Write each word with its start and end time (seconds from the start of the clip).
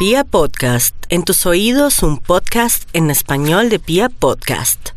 Pia 0.00 0.24
Podcast, 0.24 0.96
en 1.10 1.24
tus 1.24 1.44
oídos 1.44 2.02
un 2.02 2.16
podcast 2.16 2.88
en 2.94 3.10
español 3.10 3.68
de 3.68 3.78
Pia 3.78 4.08
Podcast. 4.08 4.92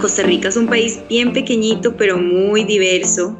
Costa 0.00 0.22
Rica 0.22 0.48
es 0.48 0.56
un 0.56 0.66
país 0.66 0.98
bien 1.10 1.34
pequeñito 1.34 1.94
pero 1.98 2.16
muy 2.16 2.64
diverso. 2.64 3.38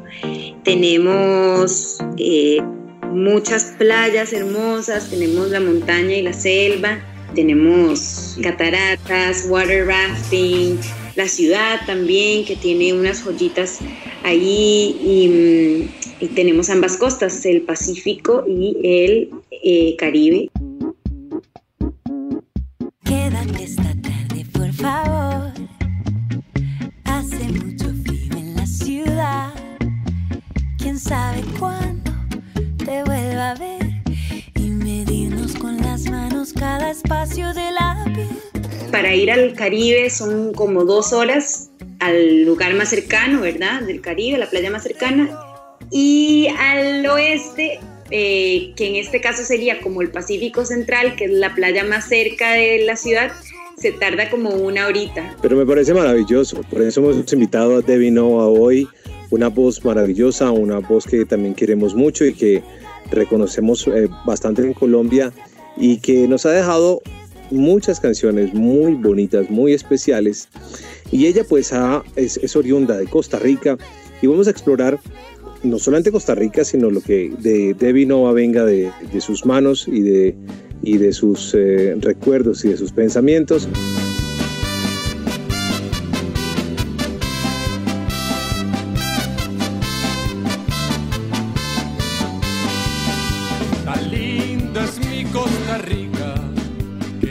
Tenemos 0.63 1.97
eh, 2.19 2.59
muchas 3.11 3.73
playas 3.79 4.31
hermosas, 4.31 5.09
tenemos 5.09 5.49
la 5.49 5.59
montaña 5.59 6.17
y 6.17 6.21
la 6.21 6.33
selva, 6.33 6.99
tenemos 7.37 8.35
cataratas, 8.41 9.45
water 9.47 9.85
rafting, 9.85 10.79
la 11.15 11.27
ciudad 11.27 11.79
también 11.85 12.43
que 12.45 12.55
tiene 12.55 12.93
unas 12.93 13.21
joyitas 13.23 13.77
ahí 14.23 14.97
y, 14.99 15.27
mm, 16.25 16.33
tenemos 16.33 16.71
ambas 16.71 16.97
costas, 16.97 17.45
el 17.45 17.61
Pacífico 17.61 18.43
y 18.47 18.75
el 18.83 19.29
eh, 19.51 19.95
Caribe. 19.99 20.49
Quédate 23.05 23.63
esta 23.63 23.93
tarde, 24.01 24.43
por 24.51 24.73
favor. 24.73 25.51
Hace 27.03 27.43
mucho 27.49 27.93
frío 28.03 28.35
en 28.35 28.55
la 28.55 28.65
ciudad. 28.65 29.53
Quién 30.79 30.97
sabe 30.97 31.43
cuándo 31.59 32.11
te 32.83 33.03
vuelva 33.03 33.51
a 33.51 33.55
ver 33.59 33.76
cada 36.59 36.89
espacio 36.89 37.53
de 37.53 37.71
la 37.71 38.03
piel. 38.13 38.27
Para 38.91 39.13
ir 39.13 39.31
al 39.31 39.53
Caribe 39.53 40.09
son 40.09 40.53
como 40.53 40.85
dos 40.85 41.13
horas 41.13 41.69
al 41.99 42.43
lugar 42.45 42.73
más 42.73 42.89
cercano, 42.89 43.41
¿verdad? 43.41 43.81
Del 43.81 44.01
Caribe, 44.01 44.37
la 44.37 44.49
playa 44.49 44.71
más 44.71 44.83
cercana. 44.83 45.29
Y 45.91 46.47
al 46.57 47.05
oeste, 47.05 47.79
eh, 48.11 48.73
que 48.75 48.87
en 48.87 48.95
este 48.95 49.21
caso 49.21 49.43
sería 49.43 49.79
como 49.81 50.01
el 50.01 50.09
Pacífico 50.09 50.65
Central, 50.65 51.15
que 51.15 51.25
es 51.25 51.31
la 51.31 51.53
playa 51.53 51.83
más 51.83 52.07
cerca 52.07 52.53
de 52.53 52.83
la 52.85 52.95
ciudad, 52.95 53.31
se 53.77 53.91
tarda 53.91 54.29
como 54.29 54.49
una 54.49 54.87
horita. 54.87 55.35
Pero 55.41 55.55
me 55.55 55.65
parece 55.65 55.93
maravilloso, 55.93 56.61
por 56.69 56.81
eso 56.81 57.01
hemos 57.01 57.31
invitado 57.31 57.77
a 57.77 57.81
Debbie 57.81 58.11
Nova 58.11 58.47
hoy, 58.47 58.87
una 59.29 59.49
voz 59.49 59.83
maravillosa, 59.85 60.51
una 60.51 60.79
voz 60.79 61.05
que 61.05 61.25
también 61.25 61.53
queremos 61.53 61.93
mucho 61.93 62.25
y 62.25 62.33
que 62.33 62.63
reconocemos 63.11 63.87
eh, 63.87 64.09
bastante 64.25 64.63
en 64.63 64.73
Colombia 64.73 65.31
y 65.77 65.97
que 65.97 66.27
nos 66.27 66.45
ha 66.45 66.51
dejado 66.51 67.01
muchas 67.51 67.99
canciones 67.99 68.53
muy 68.53 68.95
bonitas, 68.95 69.49
muy 69.49 69.73
especiales. 69.73 70.49
Y 71.11 71.27
ella 71.27 71.43
pues 71.47 71.71
es, 72.15 72.55
oriunda 72.55 72.97
de 72.97 73.07
Costa 73.07 73.39
Rica 73.39 73.77
y 74.21 74.27
vamos 74.27 74.47
a 74.47 74.51
explorar 74.51 74.99
no 75.63 75.79
solamente 75.79 76.11
Costa 76.11 76.35
Rica, 76.35 76.63
sino 76.63 76.89
lo 76.89 77.01
que 77.01 77.31
de 77.39 77.73
Debbie 77.73 78.05
Nova 78.05 78.31
venga 78.31 78.63
de, 78.65 78.91
sus 79.19 79.45
manos 79.45 79.87
y 79.87 80.01
de, 80.01 80.35
y 80.83 80.97
de 80.97 81.13
sus 81.13 81.53
eh, 81.55 81.95
recuerdos 81.99 82.63
y 82.65 82.69
de 82.69 82.77
sus 82.77 82.91
pensamientos. 82.91 83.67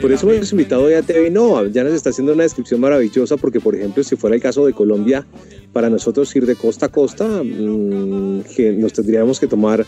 Por 0.07 0.13
eso 0.13 0.31
hemos 0.31 0.53
invitado 0.53 0.83
hoy 0.83 0.93
a 0.93 1.01
TV 1.01 1.29
Nova. 1.29 1.67
Ya 1.67 1.83
nos 1.83 1.91
está 1.91 2.11
haciendo 2.11 2.31
una 2.31 2.43
descripción 2.43 2.79
maravillosa 2.79 3.35
porque, 3.35 3.59
por 3.59 3.75
ejemplo, 3.75 4.01
si 4.05 4.15
fuera 4.15 4.37
el 4.37 4.41
caso 4.41 4.65
de 4.65 4.71
Colombia, 4.71 5.27
para 5.73 5.89
nosotros 5.89 6.33
ir 6.33 6.45
de 6.45 6.55
costa 6.55 6.85
a 6.85 6.89
costa, 6.89 7.27
mm, 7.43 8.43
nos 8.79 8.93
tendríamos 8.93 9.37
que 9.37 9.47
tomar 9.47 9.85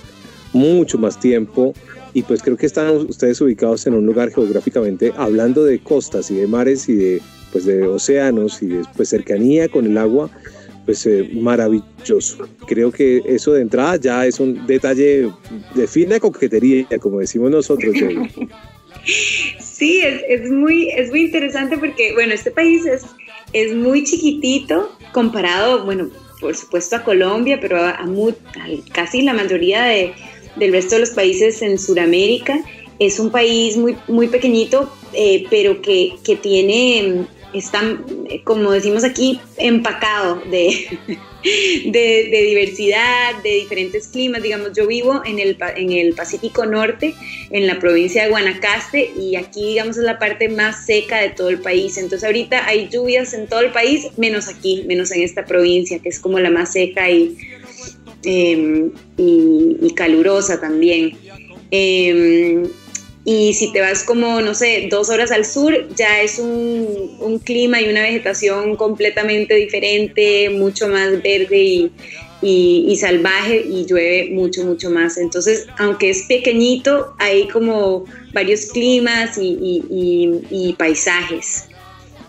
mucho 0.52 0.98
más 0.98 1.18
tiempo. 1.22 1.74
Y 2.14 2.24
pues 2.24 2.44
creo 2.44 2.58
que 2.58 2.66
están 2.66 2.98
ustedes 3.08 3.40
ubicados 3.40 3.88
en 3.88 3.94
un 3.94 4.06
lugar 4.06 4.30
geográficamente 4.30 5.14
hablando 5.16 5.64
de 5.64 5.80
costas 5.80 6.30
y 6.32 6.36
de 6.36 6.48
mares 6.48 6.90
y 6.90 6.96
de 6.96 7.22
pues 7.54 7.64
de 7.64 7.88
océanos 7.88 8.62
y 8.62 8.68
de 8.68 8.82
pues, 8.98 9.08
cercanía 9.08 9.70
con 9.70 9.86
el 9.86 9.98
agua 9.98 10.30
pues 10.86 11.06
eh, 11.06 11.30
maravilloso. 11.34 12.46
Creo 12.68 12.92
que 12.92 13.22
eso 13.26 13.54
de 13.54 13.62
entrada 13.62 13.96
ya 13.96 14.26
es 14.26 14.42
un 14.42 14.68
detalle 14.68 15.32
de 15.76 15.88
fina 15.88 16.20
coquetería 16.20 16.88
como 17.00 17.22
decimos 17.22 17.52
nosotros 17.52 17.96
Sí, 19.80 20.02
es, 20.04 20.52
muy, 20.52 20.90
es 20.90 21.10
muy 21.10 21.22
interesante 21.22 21.78
porque, 21.78 22.12
bueno, 22.14 22.34
este 22.34 22.52
país 22.52 22.86
es, 22.86 23.06
es 23.54 23.74
muy 23.74 24.04
chiquitito 24.04 24.92
comparado, 25.14 25.86
bueno, 25.86 26.10
por 26.42 26.54
supuesto 26.54 26.98
a 26.98 27.04
Colombia, 27.06 27.60
pero 27.62 27.78
a, 27.78 27.98
casi 28.92 29.22
la 29.22 29.32
mayoría 29.32 29.84
de, 29.84 30.14
del 30.58 30.74
resto 30.74 30.96
de 30.96 31.02
los 31.02 31.12
países 31.12 31.62
en 31.62 31.80
Sudamérica. 31.80 32.60
Es 33.00 33.22
un 33.22 33.32
país 33.32 33.78
muy, 33.78 33.96
muy 34.10 34.28
pequeñito, 34.28 34.94
eh, 35.14 35.46
pero 35.50 35.82
que, 35.82 36.16
que 36.26 36.36
tiene 36.36 37.26
están, 37.54 38.04
como 38.44 38.72
decimos 38.72 39.06
aquí, 39.06 39.40
empacado 39.56 40.42
de, 40.52 41.00
de, 41.44 42.46
diversidad, 42.48 43.42
de 43.44 43.50
diferentes 43.50 44.08
climas. 44.08 44.44
Digamos, 44.44 44.72
yo 44.76 44.88
vivo 44.88 45.22
en 45.26 45.40
el, 45.40 45.58
en 45.76 45.92
el 45.92 46.14
Pacífico 46.14 46.66
Norte, 46.66 47.16
en 47.52 47.68
la 47.68 47.80
provincia 47.80 48.24
de 48.24 48.30
Guanacaste, 48.30 49.12
y 49.18 49.36
aquí, 49.36 49.68
digamos, 49.68 49.98
es 49.98 50.04
la 50.04 50.20
parte 50.20 50.50
más 50.50 50.86
seca 50.86 51.22
de 51.22 51.30
todo 51.30 51.50
el 51.50 51.60
país. 51.60 51.98
Entonces, 51.98 52.26
ahorita 52.26 52.66
hay 52.66 52.90
lluvias 52.90 53.34
en 53.34 53.48
todo 53.48 53.62
el 53.62 53.72
país, 53.72 54.08
menos 54.18 54.48
aquí, 54.48 54.84
menos 54.88 55.12
en 55.12 55.22
esta 55.22 55.46
provincia, 55.46 56.00
que 56.00 56.10
es 56.10 56.20
como 56.20 56.40
la 56.40 56.50
más 56.50 56.74
seca 56.74 57.10
y, 57.10 57.38
em, 58.24 58.92
y, 59.18 59.94
calurosa 59.96 60.60
también. 60.60 61.18
Em, 61.72 62.64
y 63.32 63.54
si 63.54 63.72
te 63.72 63.80
vas 63.80 64.04
como, 64.04 64.42
no 64.42 64.56
sé, 64.56 64.88
dos 64.90 65.12
horas 65.12 65.32
al 65.32 65.46
sur, 65.46 65.88
ya 65.96 66.20
es 66.20 66.40
un, 66.40 67.40
clima 67.46 67.80
y 67.80 67.88
una 67.88 68.02
vegetación 68.02 68.76
completamente 68.76 69.54
diferente, 69.54 70.50
mucho 70.50 70.88
más 70.88 71.22
verde 71.22 71.92
y, 72.42 72.98
salvaje 72.98 73.64
y 73.64 73.86
llueve 73.86 74.32
mucho, 74.32 74.66
mucho 74.66 74.90
más. 74.90 75.20
Entonces, 75.20 75.68
aunque 75.78 76.10
es 76.10 76.24
pequeñito, 76.24 77.14
hay 77.20 77.48
como 77.50 78.06
varios 78.34 78.66
climas 78.66 79.38
y, 79.40 80.76
paisajes. 80.80 81.66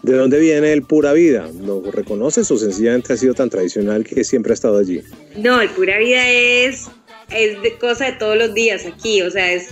¿De 0.03 0.13
dónde 0.13 0.39
viene 0.39 0.71
el 0.71 0.83
Pura 0.83 1.15
Vida? 1.15 1.49
¿Lo 1.63 1.81
reconoces 1.91 2.51
o 2.51 2.59
sencillamente 2.59 3.15
ha 3.15 3.17
sido 3.17 3.33
tan 3.33 3.49
tradicional 3.49 4.05
que 4.05 4.23
siempre 4.23 4.53
ha 4.53 4.55
estado 4.55 4.77
allí? 4.77 5.01
No, 5.35 5.63
el 5.63 5.71
Pura 5.71 5.97
Vida 5.97 6.29
es, 6.29 6.89
es 7.35 7.63
de 7.63 7.79
cosa 7.79 8.05
de 8.05 8.13
todos 8.13 8.37
los 8.37 8.53
días 8.53 8.85
aquí, 8.85 9.23
o 9.23 9.31
sea, 9.31 9.51
es 9.51 9.69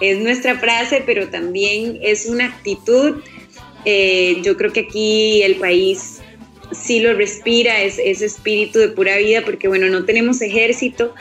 es 0.00 0.18
nuestra 0.18 0.58
frase, 0.58 1.02
pero 1.04 1.28
también 1.28 1.98
es 2.02 2.26
una 2.26 2.46
actitud. 2.46 3.16
Eh, 3.84 4.38
yo 4.42 4.56
creo 4.56 4.72
que 4.72 4.80
aquí 4.80 5.42
el 5.42 5.56
país 5.56 6.20
sí 6.72 7.00
lo 7.00 7.14
respira, 7.14 7.82
es 7.82 7.98
ese 7.98 8.26
espíritu 8.26 8.78
de 8.78 8.88
pura 8.88 9.16
vida, 9.18 9.42
porque 9.44 9.68
bueno, 9.68 9.86
no 9.88 10.04
tenemos 10.04 10.40
ejército. 10.40 11.14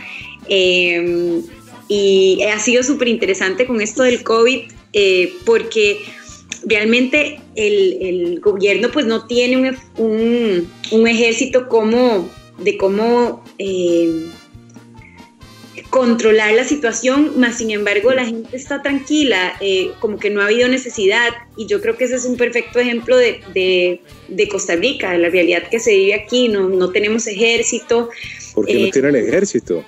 Eh, 0.50 1.42
y 1.88 2.42
ha 2.44 2.60
sido 2.60 2.84
súper 2.84 3.08
interesante 3.08 3.66
con 3.66 3.82
esto 3.82 4.04
del 4.04 4.24
COVID, 4.24 4.62
eh, 4.94 5.34
porque 5.46 6.02
realmente 6.66 7.40
el, 7.56 8.40
gobierno 8.42 8.90
pues 8.92 9.06
no 9.06 9.28
tiene 9.28 9.78
un, 9.98 10.68
un, 10.92 11.08
ejército 11.08 11.68
como 11.68 12.30
de 12.60 12.78
cómo 12.78 13.44
controlar 15.90 16.54
la 16.54 16.64
situación, 16.64 17.40
más 17.40 17.58
sin 17.58 17.72
embargo 17.72 18.12
la 18.12 18.26
gente 18.26 18.56
está 18.56 18.82
tranquila, 18.82 19.54
eh, 19.62 19.92
como 20.00 20.18
que 20.20 20.30
no 20.30 20.42
ha 20.42 20.46
habido 20.46 20.68
necesidad 20.68 21.30
y 21.56 21.68
yo 21.68 21.82
creo 21.82 21.96
que 21.98 22.06
ese 22.06 22.16
es 22.16 22.26
un 22.26 22.38
perfecto 22.38 22.80
ejemplo 22.80 23.18
de, 23.18 24.02
de, 24.28 24.48
Costa 24.50 24.76
Rica, 24.76 25.12
de 25.12 25.20
la 25.20 25.30
realidad 25.30 25.70
que 25.70 25.80
se 25.80 25.96
vive 25.96 26.16
aquí, 26.16 26.50
no, 26.50 26.70
no 26.70 26.92
tenemos 26.92 27.28
ejército. 27.28 28.10
¿Por 28.54 28.66
qué 28.66 28.74
no 28.74 28.86
eh, 28.88 28.92
tienen 28.92 29.16
ejército? 29.16 29.86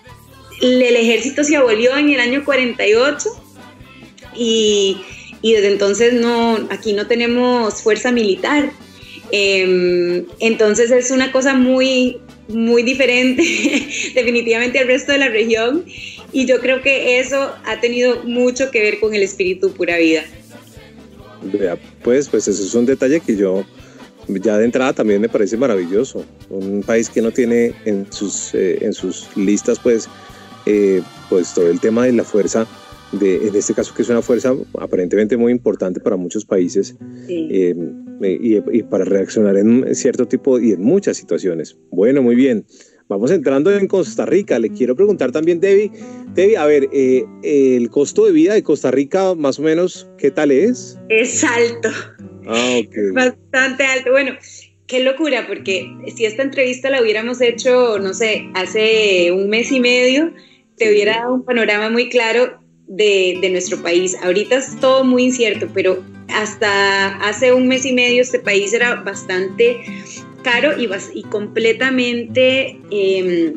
El, 0.62 0.82
ejército 0.82 1.44
se 1.44 1.56
abolió 1.56 1.96
en 1.98 2.10
el 2.10 2.20
año 2.20 2.46
48 2.46 3.30
y, 4.36 4.98
y 5.42 5.54
desde 5.54 5.72
entonces 5.72 6.14
no, 6.14 6.68
aquí 6.70 6.94
no 6.94 7.08
tenemos 7.08 7.82
fuerza 7.82 8.12
militar. 8.12 8.72
Em, 9.32 10.26
entonces 10.40 10.92
es 10.92 11.12
una 11.12 11.32
cosa 11.32 11.54
muy, 11.54 12.22
muy 12.48 12.84
diferente 12.84 13.44
definitivamente 14.16 14.80
al 14.80 14.88
resto 14.88 15.12
de 15.12 15.18
la 15.18 15.30
región 15.30 15.86
y 16.32 16.46
yo 16.46 16.60
creo 16.60 16.82
que 16.82 17.20
eso 17.20 17.54
ha 17.66 17.80
tenido 17.80 18.24
mucho 18.24 18.72
que 18.72 18.82
ver 18.82 19.00
con 19.00 19.14
el 19.14 19.24
espíritu 19.24 19.72
pura 19.72 19.98
vida. 19.98 20.24
Pues, 22.04 22.28
pues 22.30 22.48
eso 22.48 22.64
es 22.64 22.74
un 22.74 22.86
detalle 22.86 23.20
que 23.20 23.36
yo 23.36 23.66
ya 24.28 24.58
de 24.58 24.66
entrada 24.66 24.94
también 24.94 25.22
me 25.22 25.30
parece 25.30 25.58
maravilloso. 25.58 26.26
Un 26.50 26.84
país 26.84 27.10
que 27.10 27.22
no 27.22 27.32
tiene 27.32 27.74
en 27.86 28.12
sus, 28.12 28.54
eh, 28.54 28.80
en 28.82 28.94
sus 28.94 29.28
listas 29.38 29.80
pues, 29.80 30.10
eh, 30.66 31.02
pues 31.30 31.54
todo 31.54 31.70
el 31.70 31.80
tema 31.80 32.06
de 32.06 32.14
la 32.14 32.24
fuerza, 32.24 32.68
de, 33.14 33.48
en 33.48 33.56
este 33.56 33.74
caso 33.74 33.94
que 33.94 34.02
es 34.02 34.10
una 34.10 34.22
fuerza 34.22 34.54
aparentemente 34.80 35.38
muy 35.38 35.52
importante 35.52 36.00
para 36.00 36.18
muchos 36.18 36.44
países. 36.44 36.96
Eh, 37.30 37.76
y, 38.22 38.58
y, 38.58 38.84
para 38.84 39.06
reaccionar 39.06 39.58
en 39.58 39.94
cierto 39.96 40.28
tipo 40.28 40.60
y 40.60 40.72
en 40.72 40.82
muchas 40.82 41.18
situaciones. 41.18 41.78
Bueno, 41.92 42.22
muy 42.22 42.36
bien. 42.36 42.66
Vamos 43.10 43.32
entrando 43.32 43.72
en 43.72 43.88
Costa 43.88 44.26
Rica. 44.26 44.60
Le 44.60 44.70
quiero 44.70 44.96
preguntar 44.96 45.32
también, 45.32 45.62
Debbie. 45.62 45.92
Debbie, 46.34 46.58
a 46.58 46.66
ver, 46.66 46.90
eh, 46.92 47.24
el 47.42 47.90
costo 47.90 48.26
de 48.26 48.34
vida 48.34 48.54
de 48.54 48.64
Costa 48.64 48.92
Rica, 48.92 49.34
más 49.34 49.60
o 49.60 49.62
menos, 49.62 50.10
¿qué 50.18 50.30
tal 50.30 50.52
es? 50.52 51.00
Es 51.08 51.44
alto. 51.44 51.90
Ah, 52.46 52.80
ok. 52.80 53.14
Bastante 53.14 53.86
alto. 53.86 54.12
Bueno, 54.12 54.34
qué 54.88 55.04
locura, 55.04 55.48
porque 55.48 55.90
si 56.14 56.26
esta 56.26 56.44
entrevista 56.44 56.90
la 56.90 57.02
hubiéramos 57.02 57.40
hecho, 57.40 57.98
no 58.00 58.14
sé, 58.14 58.50
hace 58.56 59.32
un 59.32 59.48
mes 59.48 59.72
y 59.72 59.80
medio, 59.80 60.34
te 60.76 60.90
hubiera 60.90 61.20
dado 61.20 61.36
un 61.36 61.46
panorama 61.46 61.90
muy 61.90 62.10
claro 62.10 62.62
de, 62.88 63.38
de, 63.42 63.50
nuestro 63.50 63.82
país. 63.82 64.16
Ahorita 64.24 64.56
es 64.56 64.80
todo 64.80 65.04
muy 65.04 65.24
incierto, 65.26 65.68
pero 65.74 66.04
hasta 66.30 67.18
hace 67.18 67.54
un 67.54 67.68
mes 67.68 67.86
y 67.86 67.94
medio 67.94 68.22
este 68.22 68.40
país 68.40 68.74
era 68.74 68.96
bastante 68.96 69.78
caro 70.44 70.80
y, 70.80 70.90
y 71.14 71.24
completamente 71.24 72.80
em, 72.92 73.54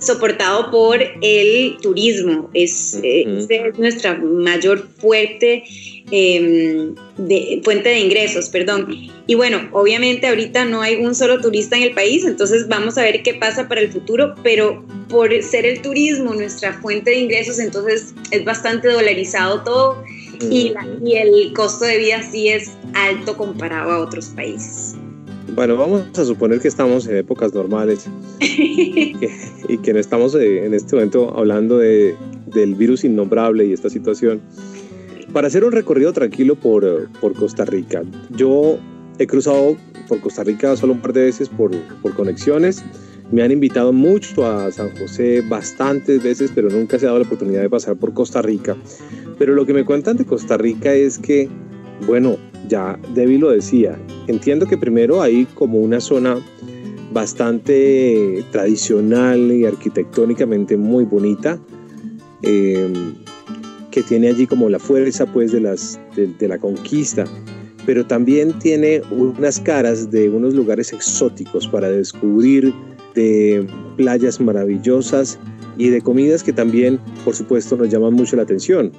soportado 0.00 0.70
por 0.70 0.98
el 1.20 1.76
turismo. 1.80 2.50
Es, 2.54 2.98
eh, 3.02 3.24
es 3.48 3.78
nuestra 3.78 4.16
mayor 4.16 4.88
fuerte, 4.98 5.62
em, 6.10 6.94
de, 7.18 7.60
fuente 7.62 7.90
de 7.90 8.00
ingresos, 8.00 8.48
perdón. 8.48 8.88
Y 9.26 9.34
bueno, 9.34 9.68
obviamente 9.72 10.26
ahorita 10.26 10.64
no 10.64 10.82
hay 10.82 10.96
un 10.96 11.14
solo 11.14 11.40
turista 11.40 11.76
en 11.76 11.84
el 11.84 11.92
país, 11.92 12.24
entonces 12.24 12.66
vamos 12.66 12.98
a 12.98 13.02
ver 13.02 13.22
qué 13.22 13.34
pasa 13.34 13.68
para 13.68 13.80
el 13.80 13.92
futuro, 13.92 14.34
pero 14.42 14.84
por 15.08 15.30
ser 15.42 15.66
el 15.66 15.82
turismo 15.82 16.34
nuestra 16.34 16.72
fuente 16.80 17.10
de 17.10 17.18
ingresos, 17.18 17.58
entonces 17.58 18.14
es 18.30 18.44
bastante 18.44 18.88
dolarizado 18.88 19.62
todo 19.62 20.02
y, 20.40 20.72
y 21.04 21.16
el 21.16 21.52
costo 21.52 21.84
de 21.84 21.98
vida 21.98 22.22
sí 22.30 22.48
es 22.48 22.72
alto 22.94 23.36
comparado 23.36 23.92
a 23.92 23.98
otros 24.00 24.26
países. 24.26 24.96
Bueno, 25.54 25.76
vamos 25.76 26.02
a 26.16 26.24
suponer 26.24 26.60
que 26.60 26.68
estamos 26.68 27.06
en 27.06 27.16
épocas 27.16 27.52
normales 27.52 28.08
y, 28.40 29.14
que, 29.78 29.92
no 29.92 29.98
estamos 29.98 30.34
eh, 30.34 30.64
en 30.64 30.74
este 30.74 30.94
momento 30.94 31.36
hablando 31.36 31.78
de, 31.78 32.14
del 32.46 32.74
virus 32.74 33.04
innombrable 33.04 33.64
y 33.64 33.72
esta 33.72 33.90
situación. 33.90 34.40
Para 35.32 35.48
hacer 35.48 35.64
un 35.64 35.72
recorrido 35.72 36.12
tranquilo 36.12 36.54
por, 36.54 37.08
por 37.20 37.34
Costa 37.34 37.64
Rica, 37.64 38.02
yo 38.30 38.78
he 39.18 39.26
cruzado 39.26 39.76
por 40.08 40.20
Costa 40.20 40.44
Rica 40.44 40.76
solo 40.76 40.92
un 40.92 41.00
par 41.00 41.12
de 41.12 41.24
veces 41.24 41.48
por, 41.48 41.72
por 42.02 42.14
conexiones. 42.14 42.84
Me 43.32 43.42
han 43.42 43.52
invitado 43.52 43.92
mucho 43.92 44.46
a 44.46 44.70
San 44.72 44.90
José 44.96 45.42
bastantes 45.42 46.22
veces, 46.22 46.50
pero 46.54 46.68
nunca 46.68 46.98
se 46.98 47.06
ha 47.06 47.08
dado 47.08 47.20
la 47.20 47.26
oportunidad 47.26 47.62
de 47.62 47.70
pasar 47.70 47.96
por 47.96 48.12
Costa 48.12 48.42
Rica. 48.42 48.76
Pero 49.38 49.54
lo 49.54 49.66
que 49.66 49.72
me 49.72 49.84
cuentan 49.84 50.16
de 50.16 50.24
Costa 50.24 50.56
Rica 50.56 50.92
es 50.92 51.18
que, 51.18 51.48
bueno, 52.06 52.38
ya 52.70 52.98
Debbie 53.14 53.38
lo 53.38 53.50
decía, 53.50 53.98
entiendo 54.28 54.66
que 54.66 54.78
primero 54.78 55.20
hay 55.20 55.44
como 55.54 55.78
una 55.78 56.00
zona 56.00 56.38
bastante 57.12 58.44
tradicional 58.52 59.50
y 59.50 59.66
arquitectónicamente 59.66 60.76
muy 60.76 61.04
bonita, 61.04 61.58
em, 62.42 63.14
que 63.90 64.02
tiene 64.02 64.28
allí 64.28 64.46
como 64.46 64.68
la 64.68 64.78
fuerza 64.78 65.26
pues 65.26 65.50
de, 65.50 65.60
de, 66.38 66.48
la 66.48 66.58
conquista, 66.58 67.24
pero 67.84 68.06
también 68.06 68.56
tiene 68.60 69.02
unas 69.10 69.58
caras 69.58 70.10
de 70.12 70.28
unos 70.28 70.54
lugares 70.54 70.92
exóticos 70.92 71.66
para 71.66 71.90
descubrir, 71.90 72.72
de 73.16 73.66
playas 73.96 74.40
maravillosas 74.40 75.40
y 75.76 75.88
de 75.88 76.00
comidas 76.00 76.44
que 76.44 76.52
también, 76.52 77.00
por 77.24 77.34
supuesto, 77.34 77.76
nos 77.76 77.88
llaman 77.88 78.14
mucho 78.14 78.36
la 78.36 78.42
atención. 78.42 78.92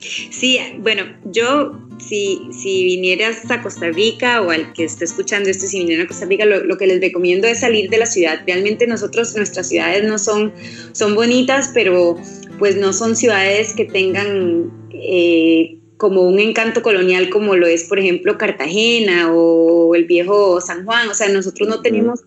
Sí, 0.00 0.58
bueno, 0.80 1.04
yo 1.26 1.78
si, 2.12 2.46
si 2.50 2.84
vinieras 2.84 3.50
a 3.50 3.62
Costa 3.62 3.88
Rica 3.88 4.42
o 4.42 4.50
al 4.50 4.74
que 4.74 4.84
esté 4.84 5.06
escuchando 5.06 5.48
esto, 5.48 5.66
si 5.66 5.78
vinieran 5.78 6.04
a 6.04 6.08
Costa 6.08 6.26
Rica, 6.26 6.44
lo, 6.44 6.76
que 6.76 6.86
les 6.86 7.00
recomiendo 7.00 7.46
es 7.46 7.60
salir 7.60 7.88
de 7.88 7.96
la 7.96 8.04
ciudad. 8.04 8.42
Realmente 8.46 8.86
nosotros, 8.86 9.34
nuestras 9.34 9.68
ciudades 9.70 10.04
no 10.04 10.18
son, 10.18 10.52
son 10.92 11.14
bonitas, 11.14 11.70
pero 11.72 12.18
pues 12.58 12.76
no 12.76 12.92
son 12.92 13.16
ciudades 13.16 13.72
que 13.72 13.86
tengan 13.86 14.70
eh, 14.92 15.78
como 15.96 16.20
un 16.20 16.38
encanto 16.38 16.82
colonial 16.82 17.30
como 17.30 17.56
lo 17.56 17.66
es, 17.66 17.84
por 17.84 17.98
ejemplo, 17.98 18.36
Cartagena 18.36 19.32
o 19.32 19.94
el 19.94 20.04
viejo 20.04 20.60
San 20.60 20.84
Juan. 20.84 21.08
O 21.08 21.14
sea, 21.14 21.30
nosotros 21.30 21.66
no 21.66 21.80
tenemos 21.80 22.24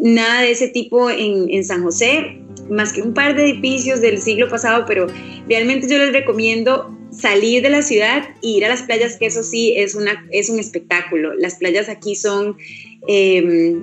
nada 0.00 0.42
de 0.42 0.52
ese 0.52 0.68
tipo 0.68 1.10
en, 1.10 1.50
en 1.50 1.64
San 1.64 1.82
José, 1.82 2.38
más 2.70 2.92
que 2.92 3.02
un 3.02 3.12
par 3.12 3.34
de 3.34 3.50
edificios 3.50 4.00
del 4.00 4.18
siglo 4.18 4.48
pasado, 4.48 4.84
pero 4.86 5.08
realmente 5.48 5.88
yo 5.88 5.98
les 5.98 6.12
recomiendo 6.12 6.96
salir 7.20 7.62
de 7.62 7.70
la 7.70 7.82
ciudad 7.82 8.28
e 8.42 8.48
ir 8.48 8.64
a 8.64 8.68
las 8.68 8.82
playas, 8.82 9.16
que 9.16 9.26
eso 9.26 9.42
sí 9.42 9.74
es, 9.76 9.94
una, 9.94 10.26
es 10.30 10.48
un 10.48 10.58
espectáculo. 10.58 11.34
Las 11.34 11.56
playas 11.56 11.88
aquí 11.88 12.16
son, 12.16 12.56
em, 13.06 13.82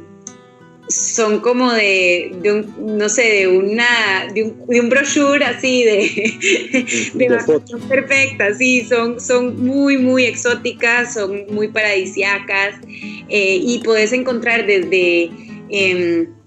son 0.89 1.39
como 1.42 1.72
de, 1.72 2.31
un, 2.45 2.98
no 2.98 3.10
sé, 3.10 3.24
de, 3.24 3.48
una, 3.48 4.28
de, 4.34 4.44
un, 4.44 4.89
brochure 4.89 5.44
así, 5.45 5.84
de, 5.84 7.12
de, 7.13 7.39
foto 7.39 7.78
perfecta, 7.88 8.54
sí, 8.56 8.86
son, 8.86 9.19
son 9.19 9.63
muy, 9.63 9.98
muy 9.98 10.25
exóticas, 10.25 11.13
son 11.13 11.45
muy 11.51 11.68
paradisiacas 11.68 12.75
eh, 13.30 13.60
y 13.62 13.80
puedes 13.84 14.13
encontrar 14.13 14.66
desde... 14.66 15.30
Em, 15.69 16.38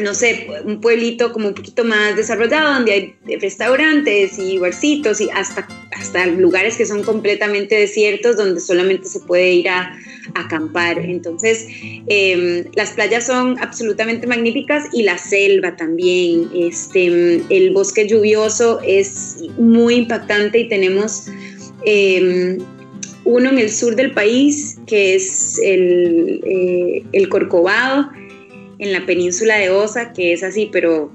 no 0.00 0.14
sé, 0.14 0.46
un 0.64 0.80
pueblito 0.80 1.32
como 1.32 1.48
un 1.48 1.54
poquito 1.54 1.84
más 1.84 2.16
desarrollado, 2.16 2.74
donde 2.74 2.92
hay 2.92 3.36
restaurantes 3.38 4.38
y 4.38 4.58
barcitos 4.58 5.20
y 5.20 5.28
hasta, 5.30 5.68
hasta 5.92 6.26
lugares 6.26 6.76
que 6.76 6.86
son 6.86 7.02
completamente 7.02 7.74
desiertos, 7.74 8.36
donde 8.36 8.60
solamente 8.60 9.08
se 9.08 9.20
puede 9.20 9.52
ir 9.52 9.68
a, 9.68 9.98
acampar. 10.34 10.98
Entonces, 11.00 11.66
em, 12.06 12.64
las 12.74 12.92
playas 12.92 13.26
son 13.26 13.58
absolutamente 13.60 14.26
magníficas 14.26 14.84
y 14.92 15.02
la 15.02 15.18
selva 15.18 15.76
también. 15.76 16.48
Este, 16.54 17.42
el 17.50 17.72
bosque 17.72 18.06
lluvioso 18.06 18.80
es 18.86 19.38
muy 19.58 19.96
impactante 19.96 20.60
y 20.60 20.68
tenemos 20.68 21.26
em, 21.84 22.58
uno 23.24 23.50
en 23.50 23.58
el 23.58 23.70
sur 23.70 23.96
del 23.96 24.12
país, 24.12 24.78
que 24.86 25.16
es 25.16 25.58
el, 25.62 26.40
eh, 26.44 27.02
el 27.12 27.28
Corcovado 27.28 28.10
en 28.82 28.92
la 28.92 29.06
península 29.06 29.58
de 29.58 29.70
Osa, 29.70 30.12
que 30.12 30.32
es 30.32 30.42
así, 30.42 30.68
pero 30.72 31.12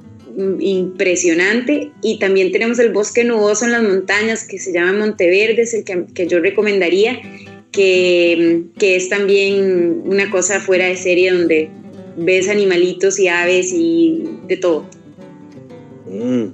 impresionante. 0.60 1.92
Y 2.02 2.18
también 2.18 2.52
tenemos 2.54 2.80
el 2.80 2.94
bosque 2.94 3.26
nuboso 3.26 3.66
en 3.66 3.74
las 3.74 3.84
montañas, 3.84 4.48
que 4.48 4.58
se 4.58 4.72
llama 4.72 4.94
Monteverde, 4.94 5.62
es 5.62 5.74
el 5.74 5.84
que, 5.84 6.28
yo 6.28 6.40
recomendaría, 6.40 7.20
que, 7.72 8.64
es 8.80 9.10
también 9.10 10.02
una 10.06 10.30
cosa 10.30 10.62
fuera 10.62 10.86
de 10.86 10.96
serie 10.96 11.32
donde 11.32 11.70
ves 12.16 12.48
animalitos 12.48 13.20
y 13.20 13.28
aves 13.28 13.74
y 13.74 14.24
de 14.48 14.56
todo. 14.56 14.86
Mm. 16.10 16.46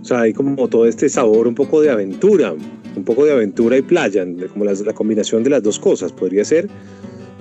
O 0.00 0.04
sea, 0.04 0.22
hay 0.22 0.32
como 0.32 0.68
todo 0.68 0.86
este 0.86 1.10
sabor 1.10 1.48
un 1.48 1.54
poco 1.54 1.82
de 1.82 1.90
aventura, 1.90 2.54
un 2.96 3.04
poco 3.04 3.26
de 3.26 3.32
aventura 3.32 3.76
y 3.76 3.82
playa, 3.82 4.24
como 4.50 4.64
la 4.64 4.92
combinación 4.94 5.42
de 5.42 5.50
las 5.50 5.62
dos 5.62 5.78
cosas, 5.78 6.12
podría 6.12 6.46
ser. 6.46 6.68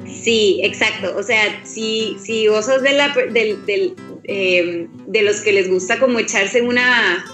Sí, 0.07 0.59
exacto. 0.63 1.15
O 1.17 1.23
sea, 1.23 1.61
si, 1.63 2.15
si 2.19 2.45
de, 2.45 2.93
la, 2.93 3.13
em, 4.23 4.87
de 5.07 5.23
los 5.23 5.41
que 5.41 5.51
les 5.51 5.69
gusta 5.69 5.99
como 5.99 6.19
echarse 6.19 6.59
en 6.59 6.67
una, 6.67 7.25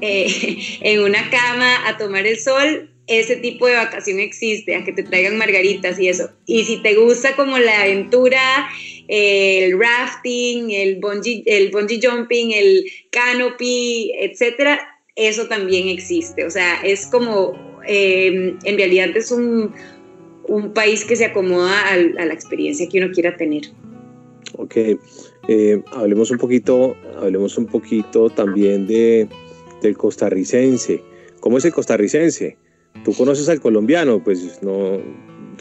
eh, 0.00 0.58
en 0.82 1.00
una 1.00 1.28
cama 1.30 1.88
a 1.88 1.96
tomar 1.96 2.26
el 2.26 2.38
sol, 2.38 2.90
ese 3.06 3.36
tipo 3.36 3.66
de 3.66 3.74
vacación 3.74 4.20
existe, 4.20 4.76
a 4.76 4.84
que 4.84 4.92
te 4.92 5.02
traigan 5.02 5.38
margaritas 5.38 5.98
y 5.98 6.08
eso. 6.08 6.30
Y 6.46 6.64
si 6.64 6.82
te 6.82 6.94
gusta 6.94 7.34
como 7.36 7.58
la 7.58 7.82
aventura, 7.82 8.68
el 9.08 9.78
rafting, 9.78 10.70
el 10.70 10.96
bungee, 10.96 11.42
el 11.46 11.70
bungee 11.70 12.00
jumping, 12.02 12.52
el 12.52 12.84
canopy, 13.10 14.12
etcétera, 14.20 14.78
eso 15.16 15.46
también 15.48 15.88
existe. 15.88 16.44
O 16.44 16.50
sea, 16.50 16.80
es 16.82 17.06
como, 17.06 17.54
em, 17.86 18.58
en 18.64 18.76
realidad 18.76 19.16
es 19.16 19.30
un 19.30 19.74
un 20.48 20.72
país 20.72 21.04
que 21.04 21.16
se 21.16 21.26
acomoda 21.26 21.92
a, 21.92 21.96
la 21.96 22.32
experiencia 22.32 22.88
que 22.88 22.98
uno 22.98 23.12
quiera 23.12 23.36
tener. 23.36 23.62
Ok, 24.56 24.76
eh, 25.48 25.82
hablemos 25.92 26.30
un 26.30 26.38
poquito, 26.38 26.96
hablemos 27.16 27.56
un 27.58 27.66
poquito 27.66 28.30
también 28.30 28.86
de, 28.86 29.28
del 29.82 29.96
costarricense. 29.96 31.02
¿Cómo 31.40 31.58
es 31.58 31.64
el 31.64 31.72
costarricense? 31.72 32.56
Tú 33.04 33.14
conoces 33.14 33.48
al 33.48 33.60
colombiano, 33.60 34.22
pues 34.24 34.60
no, 34.62 34.98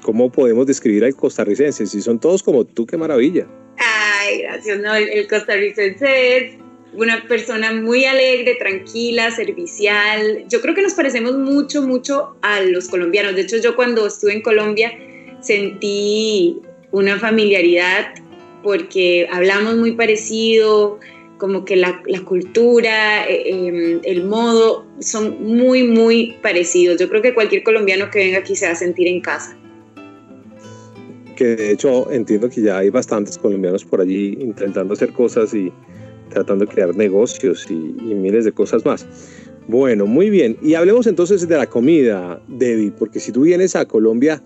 ¿cómo 0.02 0.32
podemos 0.32 0.66
describir 0.66 1.04
al 1.04 1.16
costarricense? 1.16 1.86
Si 1.86 2.02
son 2.02 2.20
todos 2.20 2.42
como 2.42 2.66
tú, 2.66 2.86
qué 2.86 2.98
maravilla. 2.98 3.48
Ay, 3.78 4.42
gracias, 4.42 4.80
no, 4.80 4.96
el 4.96 5.28
costarricense 5.28 6.38
es 6.38 6.67
una 6.94 7.28
persona 7.28 7.74
muy 7.74 8.06
alegre, 8.06 8.56
tranquila, 8.56 9.32
servicial. 9.32 10.46
Yo 10.50 10.62
creo 10.62 10.74
que 10.74 10.82
nos 10.82 10.94
parecemos 10.94 11.38
mucho, 11.38 11.82
mucho 11.82 12.36
a 12.42 12.62
los 12.62 12.88
colombianos. 12.88 13.36
De 13.36 13.42
hecho, 13.42 13.58
yo 13.58 13.76
cuando 13.76 14.08
estuve 14.08 14.34
en 14.34 14.42
Colombia 14.42 14.98
sentí 15.42 16.58
una 16.92 17.20
familiaridad 17.20 18.14
porque 18.64 19.28
hablamos 19.32 19.76
muy 19.76 19.94
parecido, 19.94 21.00
como 21.38 21.66
que 21.66 21.76
la, 21.76 22.02
cultura, 22.26 23.28
eh, 23.28 23.44
em, 23.46 24.00
el 24.04 24.26
modo, 24.26 24.86
son 25.00 25.44
muy, 25.44 25.84
muy 25.84 26.38
parecidos. 26.42 27.00
Yo 27.00 27.08
creo 27.10 27.22
que 27.22 27.34
cualquier 27.34 27.64
colombiano 27.64 28.10
que 28.10 28.20
venga 28.20 28.40
aquí 28.40 28.56
se 28.56 28.66
va 28.66 28.72
a 28.72 28.76
sentir 28.76 29.08
en 29.08 29.22
casa. 29.22 29.56
que 31.36 31.56
de 31.56 31.72
hecho 31.72 32.12
entiendo 32.12 32.50
que 32.50 32.64
ya 32.64 32.80
hay 32.80 32.90
bastantes 32.90 33.38
colombianos 33.38 33.86
por 33.86 34.02
allí 34.02 34.36
intentando 34.40 34.96
hacer 34.96 35.14
cosas 35.14 35.54
y 35.54 35.72
tratando 36.30 36.66
de 36.66 36.72
crear 36.72 36.96
negocios 36.96 37.66
y, 37.70 37.74
y 37.74 38.14
miles 38.16 38.46
de 38.46 38.52
cosas 38.52 38.86
más. 38.86 39.06
Bueno, 39.68 40.06
muy 40.06 40.30
bien. 40.30 40.58
Y 40.62 40.76
hablemos 40.76 41.08
entonces 41.08 41.48
de 41.48 41.58
la 41.58 41.68
comida, 41.68 42.42
David, 42.48 42.94
porque 42.98 43.20
si 43.20 43.32
tú 43.32 43.42
vienes 43.42 43.76
a 43.76 43.86
Colombia, 43.86 44.42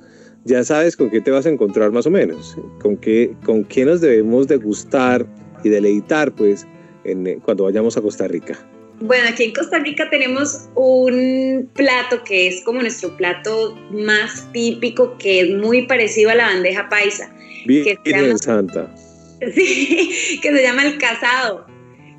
ya 0.45 0.63
sabes 0.63 0.95
con 0.97 1.11
qué 1.11 1.21
te 1.21 1.29
vas 1.29 1.45
a 1.45 1.49
encontrar 1.49 1.91
más 1.91 2.07
o 2.07 2.09
menos, 2.09 2.57
con 2.81 2.97
qué, 2.97 3.33
con 3.45 3.63
qué 3.63 3.85
nos 3.85 4.01
debemos 4.01 4.47
degustar 4.47 5.25
y 5.63 5.69
deleitar, 5.69 6.31
pues, 6.31 6.65
en, 7.03 7.39
cuando 7.41 7.65
vayamos 7.65 7.97
a 7.97 8.01
Costa 8.01 8.27
Rica. 8.27 8.57
Bueno, 8.99 9.25
aquí 9.29 9.43
en 9.45 9.53
Costa 9.53 9.79
Rica 9.79 10.09
tenemos 10.09 10.69
un 10.75 11.69
plato 11.75 12.23
que 12.23 12.47
es 12.47 12.63
como 12.63 12.81
nuestro 12.81 13.15
plato 13.17 13.75
más 13.91 14.51
típico, 14.53 15.17
que 15.19 15.41
es 15.41 15.49
muy 15.57 15.87
parecido 15.87 16.31
a 16.31 16.35
la 16.35 16.45
bandeja 16.47 16.89
paisa. 16.89 17.31
Bien, 17.65 17.83
que 17.83 17.93
se 17.95 17.99
Virgen 18.03 18.25
llama- 18.25 18.37
Santa. 18.39 18.95
Sí, 19.55 20.39
que 20.41 20.51
se 20.51 20.61
llama 20.61 20.85
el 20.85 20.97
casado. 20.97 21.65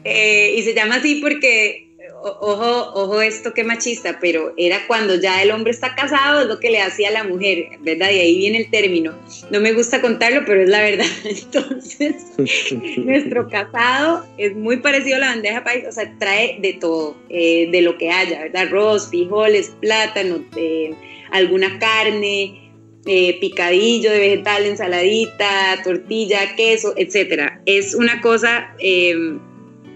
Eh, 0.04 0.54
y 0.56 0.62
se 0.62 0.74
llama 0.74 0.96
así 0.96 1.20
porque, 1.22 1.88
ojo, 2.22 2.92
ojo 2.94 3.22
esto 3.22 3.54
que 3.54 3.62
machista, 3.62 4.18
pero 4.20 4.52
era 4.56 4.84
cuando 4.88 5.14
ya 5.14 5.40
el 5.42 5.52
hombre 5.52 5.70
está 5.70 5.94
casado, 5.94 6.40
es 6.40 6.46
lo 6.48 6.58
que 6.58 6.70
le 6.70 6.80
hacía 6.80 7.08
a 7.08 7.12
la 7.12 7.24
mujer, 7.24 7.78
¿verdad? 7.80 8.10
Y 8.10 8.18
ahí 8.18 8.38
viene 8.38 8.58
el 8.58 8.70
término. 8.70 9.14
No 9.50 9.60
me 9.60 9.72
gusta 9.72 10.00
contarlo, 10.00 10.42
pero 10.44 10.62
es 10.62 10.68
la 10.68 10.82
verdad. 10.82 11.06
Entonces, 11.24 12.14
nuestro 12.98 13.48
casado 13.48 14.26
es 14.38 14.56
muy 14.56 14.78
parecido 14.78 15.16
a 15.16 15.20
la 15.20 15.28
bandeja 15.28 15.62
paisa, 15.62 15.88
o 15.88 15.92
sea, 15.92 16.12
trae 16.18 16.58
de 16.60 16.72
todo, 16.72 17.16
eh, 17.28 17.68
de 17.70 17.82
lo 17.82 17.96
que 17.98 18.10
haya, 18.10 18.40
¿verdad? 18.40 18.62
Arroz, 18.62 19.08
frijoles, 19.10 19.72
plátano, 19.80 20.44
eh, 20.56 20.94
alguna 21.30 21.78
carne, 21.78 22.61
eh, 23.06 23.38
picadillo 23.40 24.10
de 24.10 24.18
vegetal, 24.18 24.64
ensaladita, 24.64 25.80
tortilla, 25.84 26.54
queso, 26.56 26.94
etcétera. 26.96 27.60
Es 27.66 27.94
una 27.94 28.20
cosa 28.20 28.74
eh, 28.78 29.14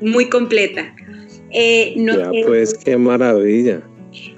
muy 0.01 0.29
completa. 0.29 0.95
Eh, 1.53 1.95
no- 1.97 2.17
Ya, 2.33 2.47
pues, 2.47 2.75
qué 2.75 2.97
maravilla. 2.97 3.83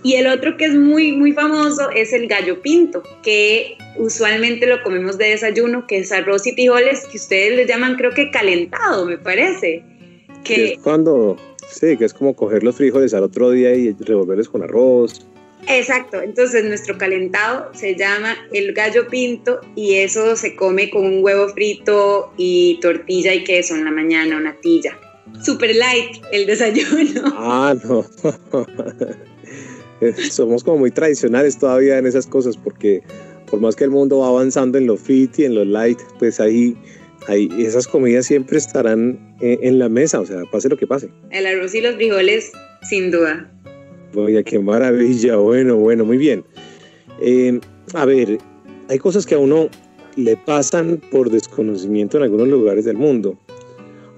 y 0.03 0.15
el 0.15 0.27
otro 0.27 0.57
que 0.57 0.67
es 0.67 0.75
muy, 0.75 1.13
muy 1.13 1.33
famoso 1.33 1.91
es 1.91 2.13
el 2.13 2.27
gallo 2.27 2.61
pinto, 2.63 3.03
que 3.23 3.77
usualmente 3.97 4.67
lo 4.67 4.83
comemos 4.83 5.17
de 5.19 5.27
desayuno, 5.31 5.87
que 5.87 5.99
es 5.99 6.13
arroz 6.13 6.47
y 6.47 6.53
frijoles, 6.53 7.07
que 7.07 7.17
ustedes 7.17 7.57
le 7.57 7.67
llaman 7.67 7.95
creo 7.97 8.13
que 8.13 8.31
calentado, 8.31 9.07
me 9.07 9.19
parece. 9.19 9.83
Que 10.45 10.55
Que, 10.55 10.65
es 10.73 10.79
cuando, 10.81 11.37
sí, 11.69 11.97
que 11.97 12.05
es 12.05 12.13
como 12.15 12.35
coger 12.35 12.63
los 12.65 12.77
frijoles 12.77 13.15
al 13.15 13.23
otro 13.25 13.51
día 13.51 13.75
y 13.75 13.93
revolverlos 14.01 14.49
con 14.49 14.63
arroz. 14.63 15.27
Exacto, 15.67 16.23
entonces 16.23 16.65
nuestro 16.65 16.97
calentado 16.99 17.71
se 17.75 17.97
llama 17.97 18.37
el 18.53 18.73
gallo 18.73 19.09
pinto 19.09 19.61
y 19.75 19.95
eso 19.95 20.37
se 20.37 20.55
come 20.57 20.91
con 20.91 21.05
un 21.05 21.23
huevo 21.23 21.49
frito 21.49 22.33
y 22.37 22.79
tortilla 22.81 23.35
y 23.35 23.45
queso 23.45 23.75
en 23.75 23.85
la 23.85 23.91
mañana, 23.91 24.37
una 24.37 24.55
tilla. 24.61 24.99
Super 25.43 25.75
light 25.75 26.23
el 26.33 26.47
desayuno. 26.47 27.23
Ah, 27.37 27.75
no. 27.85 28.05
Eh, 30.01 30.13
Somos 30.31 30.65
como 30.65 30.79
muy 30.79 30.91
tradicionales 30.91 31.59
todavía 31.59 31.99
en 31.99 32.07
esas 32.07 32.27
cosas 32.27 32.57
porque 32.57 33.03
por 33.51 33.61
más 33.61 33.77
que 33.77 33.85
el 33.85 33.91
mundo 33.91 34.19
va 34.19 34.29
avanzando 34.29 34.79
en 34.79 34.87
lo 34.87 34.97
fit 34.97 35.39
y 35.39 35.45
en 35.45 35.55
lo 35.55 35.65
light, 35.65 35.99
pues 36.19 36.41
ahí, 36.41 36.77
ahí 37.27 37.49
esas 37.59 37.87
comidas 37.87 38.27
siempre 38.27 38.59
estarán 38.59 39.37
en, 39.41 39.59
en 39.63 39.79
la 39.79 39.89
mesa, 39.89 40.21
o 40.21 40.27
sea, 40.27 40.43
pase 40.51 40.69
lo 40.69 40.77
que 40.77 40.87
pase. 40.87 41.09
El 41.31 41.47
arroz 41.47 41.75
y 41.75 41.81
los 41.81 41.95
frijoles, 41.95 42.53
sin 42.89 43.11
duda. 43.11 43.51
Oye, 44.15 44.43
qué 44.45 44.59
maravilla, 44.59 45.37
bueno, 45.37 45.77
bueno, 45.77 46.05
muy 46.05 46.17
bien. 46.17 46.45
Eh, 47.21 47.61
a 47.95 48.05
ver, 48.05 48.39
hay 48.89 48.99
cosas 48.99 49.27
que 49.27 49.35
a 49.35 49.39
uno 49.39 49.69
le 50.17 50.37
pasan 50.37 51.01
por 51.11 51.31
desconocimiento 51.31 52.17
en 52.17 52.25
algunos 52.25 52.49
lugares 52.49 52.85
del 52.85 52.97
mundo. 52.97 53.39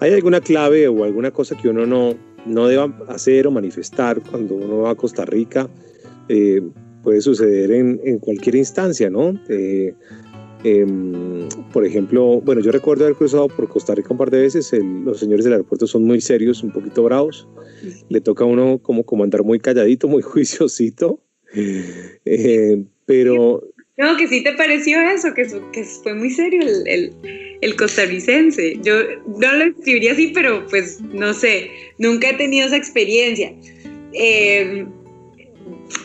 ¿Hay 0.00 0.12
alguna 0.14 0.40
clave 0.40 0.88
o 0.88 1.04
alguna 1.04 1.30
cosa 1.30 1.56
que 1.56 1.68
uno 1.68 1.86
no, 1.86 2.14
no 2.46 2.68
deba 2.68 2.96
hacer 3.08 3.46
o 3.46 3.50
manifestar 3.50 4.20
cuando 4.22 4.54
uno 4.54 4.78
va 4.78 4.90
a 4.90 4.94
Costa 4.94 5.24
Rica? 5.24 5.68
Eh, 6.28 6.62
puede 7.02 7.20
suceder 7.20 7.70
en, 7.72 8.00
en 8.04 8.18
cualquier 8.18 8.54
instancia, 8.54 9.10
¿no? 9.10 9.34
Eh, 9.48 9.94
em, 10.64 11.48
por 11.72 11.86
ejemplo, 11.86 12.40
bueno, 12.40 12.60
yo 12.60 12.70
recuerdo 12.72 13.04
haber 13.04 13.16
cruzado 13.16 13.48
por 13.48 13.68
Costa 13.68 13.94
Rica 13.94 14.08
un 14.10 14.18
par 14.18 14.30
de 14.30 14.40
veces, 14.40 14.72
el- 14.72 15.04
los 15.04 15.18
señores 15.18 15.44
del 15.44 15.54
aeropuerto 15.54 15.86
son 15.86 16.04
muy 16.04 16.20
serios, 16.20 16.62
un 16.62 16.70
poquito 16.72 17.02
bravos, 17.04 17.46
le 18.08 18.20
toca 18.20 18.44
a 18.44 18.46
uno 18.46 18.78
como 18.82 19.04
comandar 19.04 19.42
muy 19.44 19.58
calladito, 19.60 20.08
muy 20.08 20.22
juiciosito, 20.22 21.20
Eh, 22.24 22.84
pero 23.06 23.62
No, 23.96 24.16
que 24.16 24.28
sí 24.28 24.42
te 24.44 24.52
pareció 24.52 25.00
eso, 25.10 25.34
que, 25.34 25.44
fue 26.02 26.14
muy 26.14 26.30
serio 26.30 26.60
el, 26.62 26.86
el- 26.86 27.12
el 27.60 27.76
costarricense. 27.76 28.78
Yo 28.82 28.94
no 29.26 29.52
lo 29.52 29.64
escribiría 29.64 30.12
así, 30.12 30.28
pero 30.32 30.64
pues 30.70 31.00
no 31.12 31.34
sé, 31.34 31.70
nunca 31.98 32.30
he 32.30 32.34
tenido 32.34 32.66
esa 32.66 32.76
experiencia. 32.76 33.52
Eh, 34.14 34.86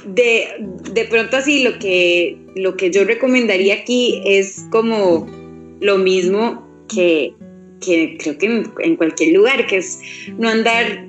de, 0.06 0.48
de 0.94 1.06
pronto 1.06 1.38
así, 1.38 1.64
lo 1.64 1.78
que, 1.80 2.38
lo 2.56 2.76
que 2.78 2.92
yo 2.92 3.04
recomendaría 3.04 3.76
aquí 3.76 4.22
es 4.26 4.66
como 4.72 5.28
lo 5.82 5.98
mismo 5.98 6.66
que, 6.88 7.34
que 7.82 8.18
creo 8.20 8.38
que 8.38 8.64
en, 8.80 8.96
cualquier 8.96 9.34
lugar, 9.34 9.68
que 9.68 9.78
es 9.78 10.00
no 10.38 10.50
andar 10.50 11.06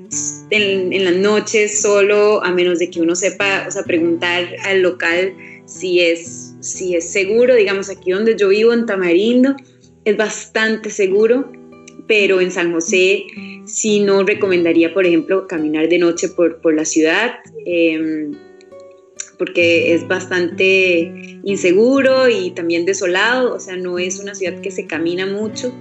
en, 0.49 0.93
en 0.93 1.05
las 1.05 1.15
noches 1.15 1.81
solo, 1.81 2.43
a 2.43 2.51
menos 2.51 2.79
de 2.79 2.89
que 2.89 3.01
uno 3.01 3.15
sepa, 3.15 3.65
o 3.67 3.71
sea, 3.71 3.83
preguntar 3.83 4.47
al 4.65 4.81
local 4.81 5.35
si 5.65 5.99
es, 5.99 6.55
si 6.59 6.95
es 6.95 7.09
seguro, 7.09 7.55
digamos 7.55 7.89
aquí 7.89 8.11
donde 8.11 8.35
yo 8.37 8.49
vivo, 8.49 8.73
en 8.73 8.85
Tamarindo, 8.85 9.55
es 10.05 10.15
bastante 10.15 10.89
seguro, 10.89 11.51
pero 12.07 12.39
en 12.39 12.51
San 12.51 12.71
José 12.71 13.25
sí 13.65 13.99
no 13.99 14.23
recomendaría, 14.23 14.93
por 14.93 15.05
ejemplo, 15.05 15.45
caminar 15.47 15.89
de 15.89 15.99
noche 15.99 16.29
por, 16.29 16.61
por 16.61 16.73
la 16.73 16.85
ciudad, 16.85 17.33
eh, 17.65 18.31
porque 19.37 19.93
es 19.93 20.07
bastante 20.07 21.39
inseguro 21.43 22.29
y 22.29 22.51
también 22.51 22.85
desolado, 22.85 23.53
o 23.55 23.59
sea, 23.59 23.75
no 23.75 23.99
es 23.99 24.19
una 24.19 24.35
ciudad 24.35 24.59
que 24.61 24.71
se 24.71 24.85
camina 24.85 25.25
mucho. 25.25 25.73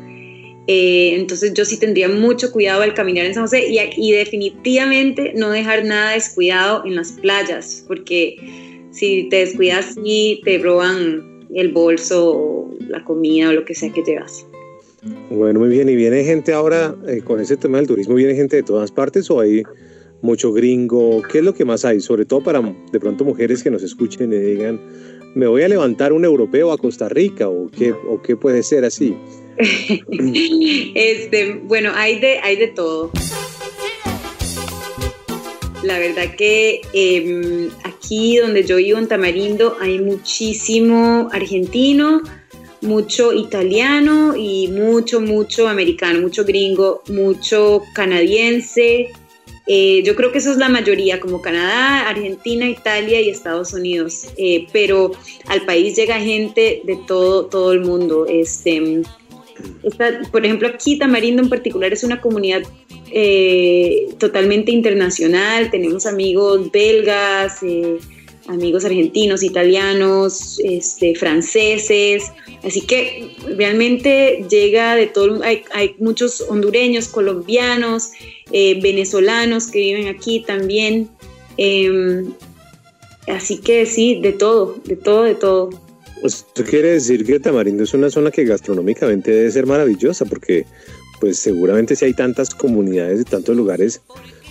Eh, 0.69 1.15
entonces 1.15 1.55
yo 1.55 1.65
sí 1.65 1.79
tendría 1.79 2.09
mucho 2.09 2.51
cuidado 2.51 2.83
al 2.83 2.93
caminar 2.93 3.25
en 3.25 3.35
San 3.35 3.45
José 3.45 3.69
y, 3.69 3.79
y 3.97 4.13
definitivamente 4.13 5.33
no 5.37 5.51
dejar 5.51 5.85
nada 5.85 6.13
descuidado 6.13 6.85
en 6.85 6.97
las 6.97 7.13
playas, 7.13 7.85
porque 7.87 8.37
si 8.91 9.29
te 9.29 9.37
descuidas 9.37 9.95
sí 9.95 10.41
te 10.45 10.59
roban 10.59 11.47
el 11.55 11.73
bolso, 11.73 12.37
o 12.37 12.75
la 12.89 13.05
comida 13.05 13.51
o 13.51 13.53
lo 13.53 13.65
que 13.65 13.75
sea 13.75 13.93
que 13.93 14.03
llevas. 14.03 14.47
Bueno, 15.31 15.61
muy 15.61 15.69
bien. 15.69 15.89
¿Y 15.89 15.95
viene 15.95 16.25
gente 16.25 16.53
ahora 16.53 16.95
eh, 17.07 17.21
con 17.23 17.41
ese 17.41 17.57
tema 17.57 17.79
del 17.79 17.87
turismo? 17.87 18.15
¿Viene 18.15 18.35
gente 18.35 18.57
de 18.57 18.63
todas 18.63 18.91
partes 18.91 19.31
o 19.31 19.41
hay 19.41 19.63
mucho 20.23 20.53
gringo? 20.53 21.23
¿Qué 21.23 21.39
es 21.39 21.45
lo 21.45 21.55
que 21.55 21.65
más 21.65 21.85
hay? 21.85 22.01
Sobre 22.01 22.25
todo 22.25 22.43
para 22.43 22.61
de 22.61 23.01
pronto 23.01 23.25
mujeres 23.25 23.63
que 23.63 23.71
nos 23.71 23.83
escuchen 23.83 24.33
y 24.33 24.37
digan, 24.37 24.81
me 25.35 25.47
voy 25.47 25.63
a 25.63 25.69
levantar 25.69 26.13
un 26.13 26.25
europeo 26.25 26.73
a 26.73 26.79
Costa 26.79 27.09
Rica 27.09 27.49
o 27.49 27.71
qué, 27.71 27.93
o 27.93 28.23
qué 28.23 28.37
puede 28.37 28.63
ser 28.63 28.85
así. 28.85 29.15
este, 30.95 31.61
bueno, 31.65 31.91
hay 31.95 32.19
de, 32.19 32.39
hay 32.39 32.57
de 32.57 32.69
todo. 32.69 33.11
La 35.83 35.99
verdad 35.99 36.35
que 36.37 36.81
eh, 36.95 37.69
aquí 37.85 38.39
donde 38.39 38.65
yo 38.65 38.77
vivo 38.77 38.99
en 38.99 39.09
Tamarindo 39.09 39.77
hay 39.81 40.01
muchísimo 40.01 41.29
argentino, 41.33 42.23
mucho 42.81 43.33
italiano 43.33 44.35
y 44.37 44.69
mucho, 44.69 45.21
mucho 45.21 45.69
americano, 45.69 46.21
mucho 46.21 46.45
gringo, 46.45 47.03
mucho 47.09 47.83
canadiense. 47.95 49.13
Eh, 49.67 50.03
yo 50.05 50.15
creo 50.15 50.31
que 50.31 50.39
eso 50.39 50.53
es 50.53 50.59
la 50.59 50.69
mayoría, 50.69 51.19
como 51.19 51.43
Canadá, 51.43 52.09
Argentina, 52.09 52.69
Italia 52.69 53.21
y 53.21 53.29
Estados 53.29 53.73
Unidos. 53.73 54.29
Eh, 54.37 54.67
pero 54.73 55.13
al 55.47 55.63
país 55.67 55.97
llega 55.97 56.21
gente 56.21 56.83
de 56.85 56.97
todo, 57.07 57.47
todo 57.47 57.73
el 57.73 57.81
mundo. 57.81 58.27
Este, 58.29 59.03
esta, 59.83 60.21
por 60.31 60.45
ejemplo, 60.45 60.69
aquí 60.69 60.99
Tamarindo 60.99 61.43
en 61.43 61.49
particular 61.49 61.93
es 61.93 62.05
una 62.05 62.21
comunidad 62.21 62.63
eh, 63.11 64.09
totalmente 64.19 64.73
internacional. 64.73 65.71
Tenemos 65.71 66.07
amigos 66.07 66.71
belgas, 66.71 67.63
eh, 67.63 67.99
amigos 68.49 68.85
argentinos, 68.85 69.43
italianos, 69.43 70.59
este, 70.65 71.15
franceses. 71.15 72.25
Así 72.62 72.81
que 72.81 73.37
realmente 73.57 74.45
llega 74.49 74.95
de 74.97 75.07
todo. 75.07 75.43
Hay, 75.43 75.62
hay 75.73 75.95
muchos 75.99 76.41
hondureños, 76.43 77.09
colombianos, 77.09 78.11
eh, 78.53 78.81
venezolanos 78.81 79.67
que 79.69 79.79
viven 79.79 80.09
aquí 80.09 80.45
también. 80.47 81.09
Eh, 81.59 82.25
así 83.29 83.59
que 83.59 83.87
sí, 83.87 84.21
de 84.21 84.33
todo, 84.33 84.76
de 84.85 84.97
todo, 84.97 85.23
de 85.23 85.35
todo. 85.35 85.71
Esto 86.23 86.65
quiere 86.65 86.93
decir 86.93 87.25
que 87.26 87.38
Tamarindo 87.38 87.85
es 87.85 87.93
una 87.95 88.11
zona 88.11 88.31
que 88.31 88.45
gastronómicamente 88.45 89.31
debe 89.31 89.50
ser 89.50 89.67
maravillosa 89.67 90.25
porque 90.25 90.65
pues 91.21 91.38
seguramente 91.38 91.97
si 91.97 92.05
hay 92.05 92.15
tantas 92.15 92.55
comunidades 92.55 93.19
de 93.19 93.25
tantos 93.25 93.57
lugares, 93.57 94.00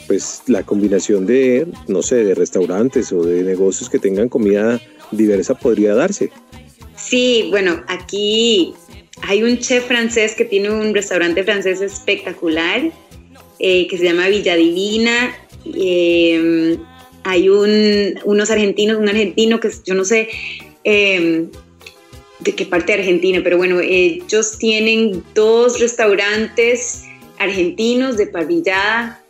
pues 0.08 0.44
la 0.48 0.64
combinación 0.64 1.26
de, 1.26 1.68
no 1.88 2.02
sé, 2.02 2.24
de 2.24 2.36
restaurantes 2.36 3.12
o 3.12 3.24
de 3.24 3.44
negocios 3.44 3.90
que 3.90 4.00
tengan 4.00 4.30
comida 4.30 4.82
diversa 5.12 5.56
podría 5.56 5.96
darse. 5.96 6.32
Sí, 6.96 7.48
bueno, 7.50 7.84
aquí 7.88 8.74
hay 9.22 9.44
un 9.44 9.60
chef 9.60 9.86
francés 9.86 10.36
que 10.36 10.46
tiene 10.46 10.70
un 10.70 10.94
restaurante 10.94 11.44
francés 11.44 11.82
espectacular 11.82 12.92
eh, 13.60 13.88
que 13.88 13.98
se 13.98 14.04
llama 14.04 14.28
Villa 14.28 14.56
Divina. 14.56 15.36
Eh, 15.74 16.78
hay 17.24 17.50
un, 17.50 18.20
unos 18.24 18.52
argentinos, 18.52 18.98
un 18.98 19.10
argentino 19.10 19.60
que 19.60 19.70
yo 19.86 19.96
no 19.96 20.06
sé 20.06 20.30
eh, 20.84 21.48
de 22.40 22.52
qué 22.54 22.66
parte 22.66 22.94
de 22.94 23.00
Argentina, 23.00 23.42
pero 23.44 23.58
bueno, 23.58 23.80
ellos 23.80 24.58
tienen 24.60 25.24
dos 25.34 25.80
restaurantes 25.80 27.04
argentinos 27.38 28.18
de 28.18 28.27
parrillada. 28.27 29.22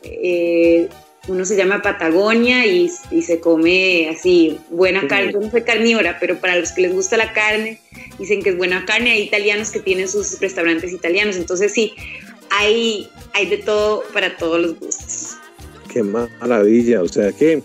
uno 1.27 1.45
se 1.45 1.55
llama 1.55 1.81
Patagonia 1.81 2.65
y, 2.65 2.89
se 2.89 3.39
come 3.39 4.09
así 4.09 4.57
buena 4.69 5.07
carne. 5.07 5.33
Yo 5.33 5.39
no 5.39 5.51
soy 5.51 5.63
carnívora, 5.63 6.17
pero 6.19 6.39
para 6.39 6.55
los 6.57 6.71
que 6.71 6.81
les 6.81 6.93
gusta 6.93 7.17
la 7.17 7.33
carne, 7.33 7.79
dicen 8.19 8.43
que 8.43 8.49
es 8.49 8.57
buena 8.57 8.85
carne. 8.85 9.11
Hay 9.11 9.21
italianos 9.23 9.71
que 9.71 9.79
tienen 9.79 10.07
sus 10.07 10.39
restaurantes 10.39 10.93
italianos. 10.93 11.35
Entonces 11.37 11.71
sí, 11.71 11.93
hay, 12.49 13.09
hay 13.33 13.47
de 13.47 13.57
todo 13.57 14.03
para 14.13 14.37
todos 14.37 14.61
los 14.61 14.79
gustos. 14.79 15.37
Qué 15.91 16.03
maravilla, 16.03 17.01
o 17.01 17.07
sea 17.07 17.31
que 17.31 17.61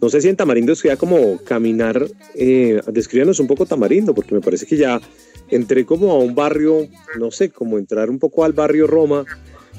no 0.00 0.08
sé 0.08 0.20
si 0.20 0.28
en 0.28 0.36
Tamarindo 0.36 0.74
sería 0.76 0.96
como 0.96 1.38
caminar, 1.38 2.06
eh, 2.34 2.80
descríbanos 2.86 3.40
un 3.40 3.48
poco 3.48 3.66
Tamarindo, 3.66 4.14
porque 4.14 4.34
me 4.34 4.40
parece 4.40 4.66
que 4.66 4.76
ya 4.76 5.00
entré 5.50 5.84
como 5.84 6.12
a 6.12 6.18
un 6.18 6.34
barrio, 6.34 6.88
no 7.18 7.30
sé, 7.30 7.50
como 7.50 7.78
entrar 7.78 8.10
un 8.10 8.18
poco 8.18 8.44
al 8.44 8.52
barrio 8.52 8.86
Roma 8.86 9.24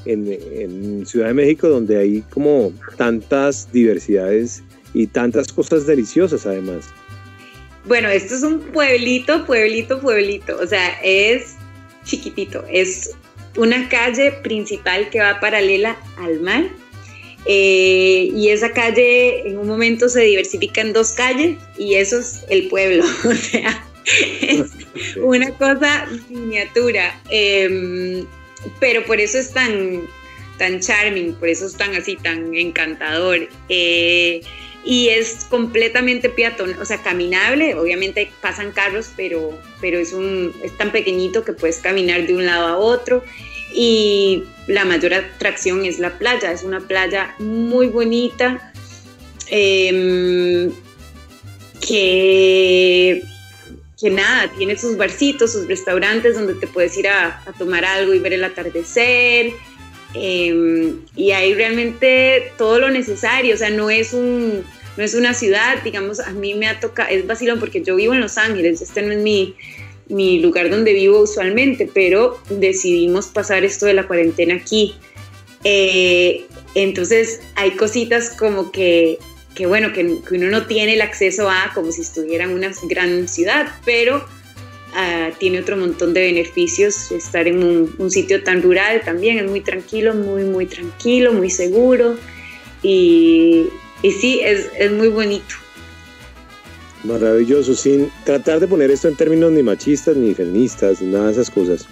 en, 0.05 1.05
Ciudad 1.05 1.27
de 1.27 1.33
México, 1.33 1.67
donde 1.67 1.97
hay 1.97 2.21
como 2.29 2.71
tantas 2.97 3.71
diversidades 3.71 4.63
y 4.93 5.07
tantas 5.07 5.47
cosas 5.51 5.85
deliciosas 5.85 6.45
además. 6.45 6.85
Bueno, 7.85 8.09
esto 8.09 8.35
es 8.35 8.43
un 8.43 8.59
pueblito, 8.59 9.45
pueblito, 9.45 9.99
pueblito, 9.99 10.57
o 10.61 10.67
sea, 10.67 10.99
es 11.03 11.55
chiquitito, 12.03 12.63
es 12.69 13.11
una 13.57 13.89
calle 13.89 14.31
principal 14.43 15.09
que 15.09 15.19
va 15.19 15.39
paralela 15.39 15.97
al 16.17 16.39
mar. 16.41 16.65
Eh, 17.45 18.31
y 18.35 18.49
esa 18.49 18.71
calle 18.73 19.47
en 19.47 19.57
un 19.57 19.67
momento 19.67 20.09
se 20.09 20.21
diversifica 20.21 20.81
en 20.81 20.91
dos 20.91 21.13
calles 21.13 21.57
y 21.77 21.95
eso 21.95 22.19
es 22.19 22.43
el 22.49 22.67
pueblo. 22.67 23.05
o 23.25 23.33
sea, 23.33 23.88
una 25.21 25.51
cosa 25.51 26.07
miniatura. 26.29 27.19
Em, 27.29 28.25
pero 28.79 29.05
por 29.05 29.19
eso 29.19 29.37
es 29.37 29.51
tan, 29.51 30.01
tan 30.57 30.79
charming, 30.79 31.33
por 31.35 31.49
eso 31.49 31.65
es 31.65 31.75
tan 31.75 31.95
así, 31.95 32.15
tan 32.17 32.53
encantador. 32.55 33.47
Eh, 33.69 34.41
y 34.83 35.09
es 35.09 35.45
completamente 35.49 36.29
peatón, 36.29 36.75
o 36.79 36.85
sea, 36.85 37.01
caminable, 37.01 37.75
obviamente 37.75 38.31
pasan 38.41 38.71
carros, 38.71 39.11
pero, 39.15 39.57
pero 39.81 39.99
es, 39.99 40.13
un, 40.13 40.53
es 40.63 40.75
tan 40.77 40.91
pequeñito 40.91 41.43
que 41.43 41.53
puedes 41.53 41.77
caminar 41.77 42.25
de 42.25 42.33
un 42.33 42.45
lado 42.45 42.67
a 42.67 42.77
otro 42.77 43.23
y 43.73 44.45
la 44.67 44.85
mayor 44.85 45.13
atracción 45.13 45.85
es 45.85 45.99
la 45.99 46.17
playa, 46.17 46.51
es 46.51 46.63
una 46.63 46.79
playa 46.79 47.35
muy 47.39 47.87
bonita 47.87 48.71
em, 49.47 50.71
que, 51.85 53.21
que 53.99 54.09
nada, 54.09 54.49
tiene 54.57 54.77
sus 54.77 54.95
barcitos, 54.95 55.51
sus 55.51 55.67
restaurantes 55.67 56.35
donde 56.35 56.53
te 56.53 56.67
puedes 56.67 56.97
ir 56.97 57.07
a, 57.09 57.43
tomar 57.57 57.83
algo 57.83 58.13
y 58.13 58.19
ver 58.19 58.33
el 58.33 58.43
atardecer. 58.43 59.51
Em, 60.13 61.01
y 61.15 61.31
hay 61.31 61.53
realmente 61.53 62.51
todo 62.57 62.79
lo 62.79 62.89
necesario, 62.89 63.53
o 63.53 63.57
sea, 63.57 63.69
no 63.69 63.89
es 63.89 64.13
un, 64.13 64.63
no 64.97 65.03
es 65.03 65.13
una 65.13 65.33
ciudad, 65.33 65.83
digamos, 65.83 66.19
a 66.19 66.31
mí 66.31 66.55
me 66.55 66.67
ha 66.67 66.79
tocado, 66.79 67.09
es 67.09 67.27
vacilón 67.27 67.59
porque 67.59 67.83
yo 67.83 67.95
vivo 67.95 68.13
en 68.13 68.21
Los 68.21 68.37
Ángeles, 68.37 68.81
este 68.81 69.03
no 69.03 69.11
es 69.11 69.19
mi, 69.19 69.55
mi 70.07 70.39
lugar 70.39 70.69
donde 70.69 70.93
vivo 70.93 71.19
usualmente, 71.19 71.89
pero 71.93 72.39
decidimos 72.49 73.27
pasar 73.27 73.63
esto 73.63 73.85
de 73.85 73.93
la 73.93 74.07
cuarentena 74.07 74.55
aquí. 74.55 74.95
Eh, 75.63 76.45
entonces 76.73 77.41
hay 77.55 77.71
cositas 77.71 78.31
como 78.31 78.71
que, 78.71 79.19
que 79.55 79.65
bueno, 79.65 79.91
que, 79.93 80.21
uno 80.31 80.47
no 80.49 80.65
tiene 80.65 80.93
el 80.93 81.01
acceso 81.01 81.49
a 81.49 81.71
como 81.73 81.91
si 81.91 82.01
estuviera 82.01 82.45
en 82.45 82.51
una 82.51 82.71
gran 82.83 83.27
ciudad, 83.27 83.67
pero 83.85 84.25
ah, 84.93 85.29
tiene 85.37 85.59
otro 85.59 85.77
montón 85.77 86.13
de 86.13 86.21
beneficios 86.21 87.11
estar 87.11 87.47
en 87.47 87.63
un, 87.97 88.11
sitio 88.11 88.43
tan 88.43 88.61
rural 88.61 89.01
también, 89.03 89.39
es 89.39 89.49
muy 89.49 89.61
tranquilo, 89.61 90.13
muy, 90.13 90.43
muy 90.43 90.65
tranquilo, 90.65 91.33
muy 91.33 91.49
seguro 91.49 92.17
y, 92.81 93.67
y 94.01 94.11
sí, 94.11 94.39
es, 94.43 94.69
es 94.77 94.91
muy 94.91 95.09
bonito. 95.09 95.55
Maravilloso, 97.03 97.75
sin 97.75 98.11
tratar 98.25 98.59
de 98.59 98.67
poner 98.67 98.91
esto 98.91 99.07
en 99.07 99.15
términos 99.15 99.51
ni 99.51 99.63
machistas 99.63 100.17
ni 100.17 100.33
feministas, 100.33 101.01
nada 101.01 101.27
de 101.27 101.31
esas 101.31 101.49
cosas. 101.49 101.87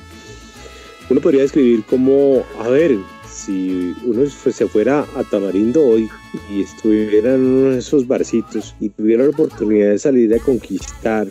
Uno 1.10 1.22
podría 1.22 1.44
describir 1.44 1.84
como, 1.86 2.46
a 2.60 2.68
ver, 2.68 2.98
si 3.38 3.96
uno 4.04 4.28
se 4.30 4.68
fuera 4.68 5.06
a 5.16 5.24
Tamarindo 5.24 5.86
hoy 5.86 6.10
y 6.52 6.64
estuviera 6.64 7.36
en 7.36 7.42
uno 7.42 7.70
de 7.72 7.80
esos 7.80 8.08
barcitos 8.08 8.76
y 8.80 8.90
tuviera 8.90 9.24
la 9.24 9.30
oportunidad 9.30 9.92
de 9.92 10.00
salir 10.00 10.34
a 10.34 10.40
conquistar, 10.40 11.28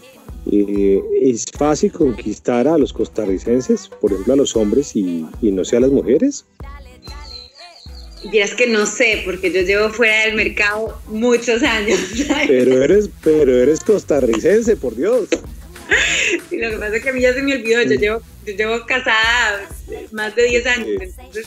eh, 0.53 1.01
¿es 1.21 1.45
fácil 1.59 1.91
conquistar 1.93 2.69
a 2.69 2.79
los 2.79 2.93
costarricenses, 2.93 3.89
por 4.01 4.13
ejemplo 4.13 4.35
a 4.35 4.37
los 4.37 4.55
hombres 4.55 4.95
y, 4.95 5.27
y 5.43 5.51
no 5.51 5.65
sea 5.65 5.79
a 5.79 5.83
las 5.83 5.91
mujeres? 5.91 6.47
Y 8.33 8.39
es 8.39 8.55
que 8.55 8.67
no 8.67 8.87
sé, 8.87 9.23
porque 9.25 9.53
yo 9.53 9.61
llevo 9.63 9.91
fuera 9.91 10.27
del 10.27 10.35
mercado 10.35 10.99
muchos 11.09 11.63
años. 11.63 11.99
Pero 12.47 12.83
eres, 12.83 13.11
pero 13.23 13.53
eres 13.57 13.81
costarricense, 13.81 14.77
por 14.77 14.97
Dios. 14.97 15.29
Sí, 16.51 16.57
lo 16.59 16.71
que 16.71 16.77
pasa 16.77 16.97
es 16.97 17.03
que 17.03 17.11
a 17.11 17.13
mí 17.13 17.21
ya 17.21 17.33
se 17.33 17.43
me 17.43 17.55
olvidó, 17.55 17.83
yo 17.83 17.95
llevo, 17.95 18.23
yo 18.47 18.53
llevo 18.55 18.87
casada 18.87 19.69
más 20.13 20.35
de 20.35 20.45
10 20.45 20.67
años, 20.67 21.03
entonces 21.03 21.47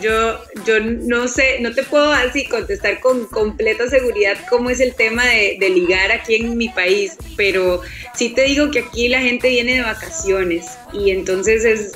yo, 0.00 0.38
yo 0.66 0.80
no 0.80 1.28
sé, 1.28 1.58
no 1.60 1.74
te 1.74 1.82
puedo 1.82 2.10
así 2.12 2.46
contestar 2.46 3.00
con 3.00 3.26
completa 3.26 3.88
seguridad 3.88 4.38
cómo 4.48 4.70
es 4.70 4.80
el 4.80 4.94
tema 4.94 5.26
de, 5.26 5.56
de 5.60 5.68
ligar 5.70 6.10
aquí 6.12 6.36
en 6.36 6.56
mi 6.56 6.68
país, 6.68 7.16
pero 7.36 7.82
sí 8.14 8.30
te 8.30 8.44
digo 8.44 8.70
que 8.70 8.80
aquí 8.80 9.08
la 9.08 9.20
gente 9.20 9.48
viene 9.48 9.74
de 9.74 9.82
vacaciones 9.82 10.66
y 10.92 11.10
entonces 11.10 11.64
es 11.64 11.92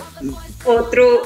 otro, 0.64 1.22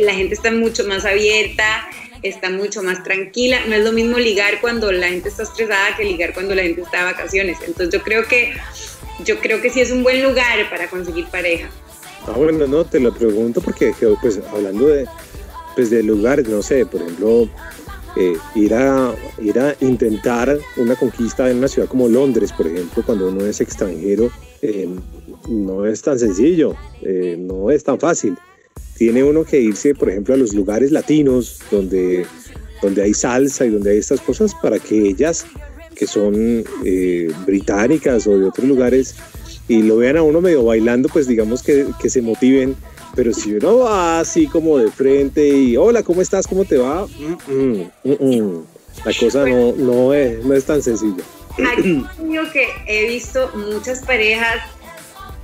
la 0.00 0.12
gente 0.12 0.34
está 0.34 0.50
mucho 0.50 0.84
más 0.84 1.04
abierta, 1.04 1.88
está 2.22 2.50
mucho 2.50 2.82
más 2.82 3.02
tranquila. 3.02 3.60
No 3.66 3.74
es 3.74 3.84
lo 3.84 3.92
mismo 3.92 4.18
ligar 4.18 4.60
cuando 4.60 4.92
la 4.92 5.08
gente 5.08 5.28
está 5.28 5.42
estresada 5.44 5.96
que 5.96 6.04
ligar 6.04 6.34
cuando 6.34 6.54
la 6.54 6.62
gente 6.62 6.82
está 6.82 6.98
de 6.98 7.04
vacaciones. 7.04 7.58
Entonces 7.66 7.92
yo 7.92 8.02
creo 8.02 8.26
que 8.26 8.54
yo 9.24 9.38
creo 9.38 9.60
que 9.60 9.70
sí 9.70 9.80
es 9.80 9.90
un 9.90 10.02
buen 10.02 10.22
lugar 10.22 10.68
para 10.70 10.88
conseguir 10.88 11.26
pareja. 11.26 11.68
Ah, 12.26 12.34
bueno, 12.36 12.66
no, 12.66 12.84
te 12.84 13.00
lo 13.00 13.12
pregunto 13.12 13.60
porque 13.60 13.92
pues 14.20 14.40
hablando 14.52 14.88
de, 14.88 15.06
pues, 15.74 15.90
de 15.90 16.02
lugares, 16.02 16.48
no 16.48 16.62
sé, 16.62 16.86
por 16.86 17.02
ejemplo, 17.02 17.48
eh, 18.16 18.36
ir, 18.54 18.74
a, 18.74 19.14
intentar 19.80 20.58
una 20.76 20.94
conquista 20.96 21.50
en 21.50 21.58
una 21.58 21.68
ciudad 21.68 21.88
como 21.88 22.08
Londres, 22.08 22.52
por 22.52 22.66
ejemplo, 22.66 23.02
cuando 23.04 23.28
uno 23.28 23.44
es 23.44 23.60
extranjero, 23.60 24.30
eh, 24.60 24.88
no 25.48 25.86
es 25.86 26.02
tan 26.02 26.18
sencillo, 26.18 26.74
eh, 27.02 27.36
no 27.38 27.70
es 27.70 27.82
tan 27.84 27.98
fácil. 27.98 28.36
Tiene 28.96 29.24
uno 29.24 29.44
que 29.44 29.60
irse, 29.60 29.94
por 29.94 30.10
ejemplo, 30.10 30.34
a 30.34 30.36
los 30.36 30.54
lugares 30.54 30.92
latinos 30.92 31.60
donde, 31.70 32.26
donde 32.82 33.02
hay 33.02 33.14
salsa 33.14 33.64
y 33.64 33.70
donde 33.70 33.92
hay 33.92 33.98
estas 33.98 34.20
cosas 34.20 34.54
para 34.62 34.78
que 34.78 35.08
ellas, 35.08 35.46
que 35.96 36.06
son 36.06 36.64
eh, 36.84 37.32
británicas 37.46 38.26
o 38.26 38.38
de 38.38 38.46
otros 38.46 38.66
lugares, 38.68 39.16
y 39.68 39.82
lo 39.82 39.96
vean 39.96 40.16
a 40.16 40.22
uno 40.22 40.40
medio 40.40 40.64
bailando, 40.64 41.08
pues 41.08 41.26
digamos 41.26 41.62
que, 41.62 41.86
que 42.00 42.10
se 42.10 42.22
motiven. 42.22 42.76
Pero 43.14 43.32
si 43.32 43.54
uno 43.54 43.78
va 43.78 44.20
así 44.20 44.46
como 44.46 44.78
de 44.78 44.90
frente 44.90 45.46
y, 45.46 45.76
hola, 45.76 46.02
¿cómo 46.02 46.22
estás? 46.22 46.46
¿Cómo 46.46 46.64
te 46.64 46.78
va? 46.78 47.06
Mm, 47.06 47.82
mm, 48.04 48.10
mm, 48.20 48.64
la 49.04 49.12
cosa 49.18 49.46
no, 49.46 49.72
no, 49.72 50.14
es, 50.14 50.42
no 50.44 50.54
es 50.54 50.64
tan 50.64 50.82
sencilla. 50.82 51.22
Aquí 51.72 52.04
que 52.52 52.68
he 52.86 53.08
visto 53.08 53.50
muchas 53.54 54.00
parejas 54.00 54.62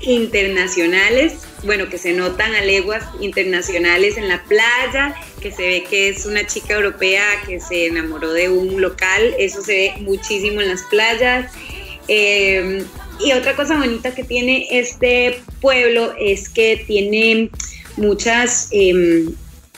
internacionales, 0.00 1.40
bueno, 1.64 1.88
que 1.88 1.98
se 1.98 2.12
notan 2.12 2.54
a 2.54 2.60
leguas 2.62 3.04
internacionales 3.20 4.16
en 4.16 4.28
la 4.28 4.42
playa, 4.44 5.14
que 5.40 5.50
se 5.52 5.62
ve 5.62 5.84
que 5.88 6.08
es 6.08 6.24
una 6.24 6.46
chica 6.46 6.74
europea 6.74 7.24
que 7.46 7.60
se 7.60 7.86
enamoró 7.86 8.32
de 8.32 8.48
un 8.48 8.80
local, 8.80 9.34
eso 9.38 9.62
se 9.62 9.72
ve 9.72 9.94
muchísimo 10.02 10.60
en 10.60 10.68
las 10.68 10.82
playas. 10.84 11.52
Eh, 12.06 12.84
y 13.24 13.32
otra 13.32 13.56
cosa 13.56 13.76
bonita 13.76 14.14
que 14.14 14.24
tiene 14.24 14.66
este 14.70 15.40
pueblo 15.60 16.12
es 16.18 16.48
que 16.48 16.82
tiene 16.86 17.50
muchas 17.96 18.68
em, 18.70 19.32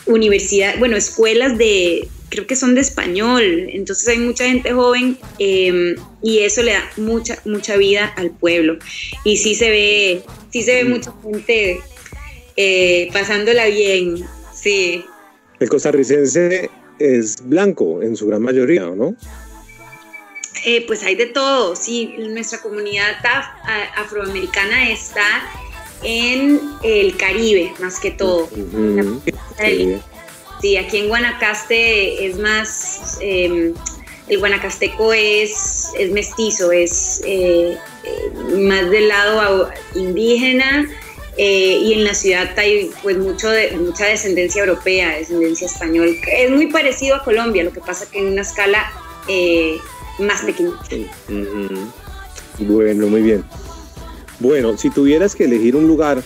universidades, 0.07 0.79
bueno, 0.79 0.97
escuelas 0.97 1.57
de, 1.57 2.09
creo 2.29 2.47
que 2.47 2.57
son 2.57 2.75
de 2.75 2.81
español, 2.81 3.43
entonces 3.73 4.09
hay 4.09 4.19
mucha 4.19 4.45
gente 4.45 4.73
joven 4.73 5.19
em, 5.39 5.97
y 6.23 6.41
eso 6.41 6.63
le 6.63 6.73
da 6.73 6.91
mucha, 6.97 7.39
mucha 7.45 7.77
vida 7.77 8.07
al 8.17 8.31
pueblo. 8.31 8.79
Y 9.25 9.37
sí 9.37 9.55
se 9.55 9.71
ve, 9.71 10.23
sí 10.51 10.63
se 10.63 10.75
ve 10.75 10.85
mm. 10.85 10.91
mucha 10.91 11.15
gente 11.23 11.81
eh, 12.57 13.09
pasándola 13.13 13.67
bien, 13.67 14.25
sí. 14.55 15.05
El 15.59 15.69
costarricense 15.69 16.71
es 16.99 17.37
blanco 17.43 18.03
en 18.03 18.17
su 18.17 18.27
gran 18.27 18.43
mayoría, 18.43 18.83
¿no? 18.83 19.17
Eh, 20.65 20.85
pues 20.87 21.03
hay 21.05 21.15
de 21.15 21.27
todo, 21.27 21.75
sí, 21.75 22.15
nuestra 22.19 22.61
comunidad 22.61 23.17
afroamericana 23.97 24.91
está 24.91 25.25
en 26.03 26.61
el 26.83 27.17
Caribe, 27.17 27.73
más 27.79 27.99
que 27.99 28.11
todo. 28.11 28.49
sí. 30.61 30.77
aquí 30.77 30.99
en 30.99 31.09
Guanacaste 31.09 32.27
es 32.27 32.39
más, 32.39 33.19
em, 33.23 33.73
el 34.29 34.39
guanacasteco 34.39 35.13
es, 35.13 35.89
es 35.99 36.11
mestizo, 36.13 36.71
es 36.73 37.23
eh, 37.25 37.77
eh, 38.05 38.59
más 38.59 38.91
del 38.91 39.09
lado 39.09 39.71
indígena. 39.95 40.89
y 41.39 41.95
en 41.95 42.05
la 42.05 42.13
ciudad 42.13 42.51
hay 42.59 42.91
pues 43.03 43.17
mucho 43.17 43.49
de, 43.49 43.71
mucha 43.79 44.05
descendencia 44.05 44.61
europea, 44.61 45.17
descendencia 45.17 45.67
española. 45.67 46.13
Es 46.37 46.51
muy 46.51 46.67
parecido 46.67 47.17
a 47.17 47.25
Colombia, 47.25 47.65
lo 47.65 47.73
que 47.73 47.81
pasa 47.81 48.05
que 48.11 48.19
en 48.19 48.27
una 48.33 48.43
escala 48.43 48.93
más 50.19 50.43
pequeño. 50.43 50.73
Bueno, 52.59 53.07
muy 53.07 53.23
bien. 53.23 53.45
Bueno, 54.39 54.77
si 54.77 54.91
tuvieras 54.91 55.35
que 55.35 55.45
elegir 55.45 55.77
un 55.77 55.87
lugar 55.87 56.23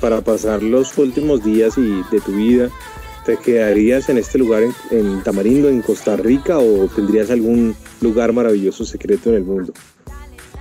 para 0.00 0.20
pasar 0.20 0.62
los 0.62 0.96
últimos 0.98 1.42
días 1.44 1.76
y 1.78 2.02
de 2.10 2.20
tu 2.20 2.32
vida, 2.32 2.70
¿te 3.24 3.36
quedarías 3.36 4.08
en 4.08 4.18
este 4.18 4.38
lugar 4.38 4.62
en, 4.90 5.22
Tamarindo, 5.22 5.68
en 5.68 5.82
Costa 5.82 6.16
Rica, 6.16 6.58
o 6.58 6.86
tendrías 6.88 7.30
algún 7.30 7.74
lugar 8.00 8.32
maravilloso 8.32 8.84
secreto 8.84 9.30
en 9.30 9.36
el 9.36 9.44
mundo? 9.44 9.72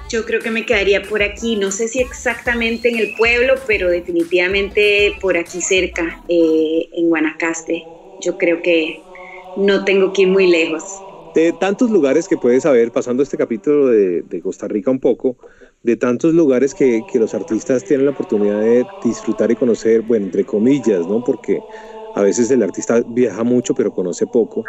Yo 0.10 0.26
creo 0.26 0.42
que 0.42 0.52
me 0.52 0.66
quedaría 0.66 1.02
por 1.02 1.24
aquí, 1.24 1.56
no 1.56 1.72
sé 1.72 1.88
si 1.88 2.00
exactamente 2.00 2.90
en 2.90 3.00
el 3.00 3.16
pueblo, 3.16 3.56
pero 3.66 3.90
definitivamente 3.90 5.18
por 5.20 5.38
aquí 5.38 5.62
cerca, 5.62 6.24
eh, 6.30 6.88
en 6.94 7.10
Guanacaste. 7.10 7.84
Yo 8.22 8.38
creo 8.38 8.62
que 8.62 9.02
no 9.58 9.84
tengo 9.84 10.14
que 10.14 10.22
ir 10.22 10.28
muy 10.28 10.48
lejos 10.48 10.84
de 11.34 11.54
tantos 11.54 11.90
lugares 11.90 12.28
que 12.28 12.38
puedes 12.38 12.64
saber, 12.64 12.92
pasando 12.92 13.24
este 13.24 13.38
capítulo 13.38 13.88
de, 13.88 14.42
Costa 14.42 14.68
Rica 14.68 14.92
un 14.92 15.00
poco, 15.00 15.38
de 15.82 15.96
tantos 15.96 16.34
lugares 16.34 16.74
que, 16.74 17.04
los 17.16 17.34
artistas 17.34 17.84
tienen 17.84 18.06
la 18.06 18.12
oportunidad 18.12 18.60
de 18.62 18.86
disfrutar 19.04 19.52
y 19.52 19.56
conocer, 19.56 20.02
bueno, 20.02 20.26
entre 20.26 20.46
comillas, 20.46 21.08
¿no? 21.08 21.24
Porque 21.24 21.60
a 22.16 22.22
veces 22.22 22.52
el 22.52 22.62
artista 22.62 23.04
viaja 23.08 23.44
mucho 23.44 23.74
pero 23.74 23.92
conoce 23.92 24.28
poco, 24.28 24.64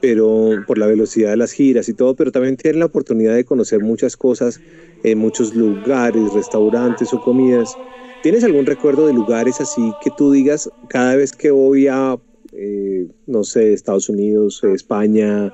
pero 0.00 0.64
por 0.66 0.78
la 0.78 0.86
velocidad 0.86 1.30
de 1.30 1.36
las 1.36 1.52
giras 1.52 1.88
y 1.88 1.94
todo, 1.94 2.14
pero 2.14 2.32
también 2.32 2.56
tienen 2.56 2.80
la 2.80 2.86
oportunidad 2.86 3.34
de 3.34 3.44
conocer 3.44 3.80
muchas 3.80 4.16
cosas 4.16 4.60
en 5.02 5.18
muchos 5.18 5.54
lugares, 5.54 6.32
restaurantes 6.32 7.12
o 7.12 7.20
comidas. 7.20 7.76
¿Tienes 8.22 8.44
algún 8.44 8.66
recuerdo 8.66 9.06
de 9.06 9.12
lugares 9.12 9.60
así 9.60 9.92
que 10.02 10.10
tú 10.16 10.32
digas 10.32 10.70
cada 10.88 11.16
vez 11.16 11.32
que 11.32 11.50
voy 11.50 11.88
a, 11.88 12.18
eh, 12.52 13.06
no 13.26 13.44
sé, 13.44 13.72
Estados 13.72 14.08
Unidos, 14.08 14.62
España, 14.64 15.52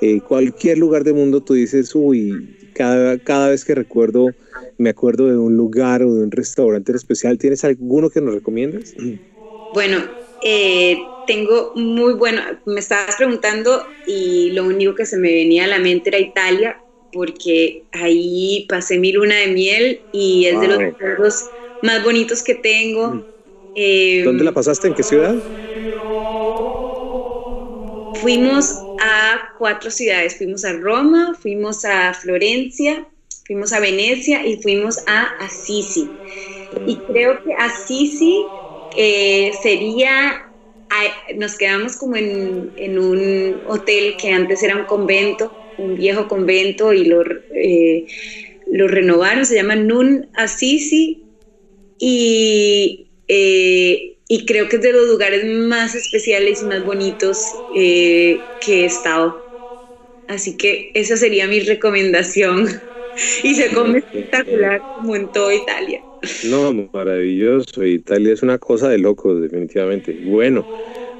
eh, 0.00 0.20
cualquier 0.20 0.78
lugar 0.78 1.04
del 1.04 1.14
mundo 1.14 1.42
tú 1.42 1.54
dices, 1.54 1.94
uy, 1.94 2.56
cada, 2.74 3.18
cada 3.18 3.50
vez 3.50 3.64
que 3.64 3.74
recuerdo, 3.74 4.30
me 4.78 4.90
acuerdo 4.90 5.28
de 5.28 5.36
un 5.36 5.56
lugar 5.56 6.02
o 6.02 6.14
de 6.14 6.22
un 6.22 6.30
restaurante 6.30 6.92
especial. 6.92 7.38
¿Tienes 7.38 7.64
alguno 7.64 8.10
que 8.10 8.20
nos 8.20 8.34
recomiendas? 8.34 8.94
Bueno, 9.72 9.98
eh, 10.42 10.98
tengo 11.28 11.70
muy 11.76 12.14
bueno, 12.14 12.42
me 12.66 12.80
estabas 12.80 13.14
preguntando 13.14 13.84
y 14.04 14.50
lo 14.50 14.64
único 14.64 14.96
que 14.96 15.06
se 15.06 15.16
me 15.16 15.32
venía 15.32 15.62
a 15.62 15.68
la 15.68 15.78
mente 15.78 16.08
era 16.10 16.18
Italia, 16.18 16.82
porque 17.12 17.84
ahí 17.92 18.66
pasé 18.68 18.98
mi 18.98 19.12
luna 19.12 19.36
de 19.36 19.46
miel 19.46 20.00
y 20.10 20.46
es 20.46 20.60
de 20.60 20.66
los 20.66 20.78
recuerdos 20.78 21.50
más 21.82 22.02
bonitos 22.02 22.42
que 22.42 22.56
tengo. 22.56 23.14
Mm. 23.14 23.24
Eh, 23.76 24.22
¿Dónde 24.24 24.42
la 24.42 24.52
pasaste? 24.52 24.88
¿En 24.88 24.94
qué 24.94 25.04
ciudad? 25.04 25.36
Fuimos 28.20 28.74
a 29.00 29.54
cuatro 29.58 29.90
ciudades. 29.90 30.36
Fuimos 30.36 30.64
a 30.64 30.72
Roma, 30.74 31.34
fuimos 31.40 31.84
a 31.84 32.12
Florencia, 32.14 33.06
fuimos 33.46 33.72
a 33.72 33.80
Venecia 33.80 34.46
y 34.46 34.60
fuimos 34.62 34.98
a 35.06 35.22
Assisi. 35.40 36.08
Y 36.86 36.96
creo 36.98 37.42
que 37.42 37.52
Assisi 37.54 38.44
eh, 38.96 39.52
sería, 39.62 40.50
nos 41.36 41.56
quedamos 41.56 41.96
como 41.96 42.16
en, 42.16 42.98
un 42.98 43.60
hotel 43.66 44.16
que 44.16 44.32
antes 44.32 44.62
era 44.62 44.76
un 44.76 44.84
convento, 44.84 45.52
un 45.78 45.96
viejo 45.96 46.28
convento 46.28 46.92
y 46.92 47.06
lo, 47.06 47.22
eh, 47.54 48.06
lo 48.70 48.86
renovaron, 48.86 49.46
se 49.46 49.56
llama 49.56 49.76
Nun 49.76 50.28
Assisi. 50.34 51.24
Y 51.98 53.08
eh, 53.28 54.16
y 54.30 54.46
creo 54.46 54.68
que 54.68 54.76
es 54.78 54.82
de 54.82 54.92
los 54.94 55.08
lugares 55.08 55.44
más 55.44 55.96
especiales 55.96 56.62
y 56.62 56.66
más 56.66 56.84
bonitos 56.84 57.64
eh, 57.74 58.54
que 58.60 58.82
he 58.82 58.86
estado. 58.86 59.44
Así 60.28 60.56
que 60.56 60.92
esa 60.94 61.16
sería 61.16 61.48
mi 61.48 61.60
recomendación. 61.60 62.68
y 63.44 63.54
se 63.56 63.72
come 63.72 63.98
espectacular 64.00 64.86
como 64.94 65.16
en 65.16 65.32
toda 65.32 65.54
Italia. 65.54 66.04
No, 66.42 66.72
maravilloso. 66.92 67.84
Italia 67.84 68.32
es 68.32 68.42
una 68.42 68.58
cosa 68.58 68.88
de 68.88 68.98
locos, 68.98 69.40
definitivamente. 69.42 70.16
Bueno, 70.20 70.68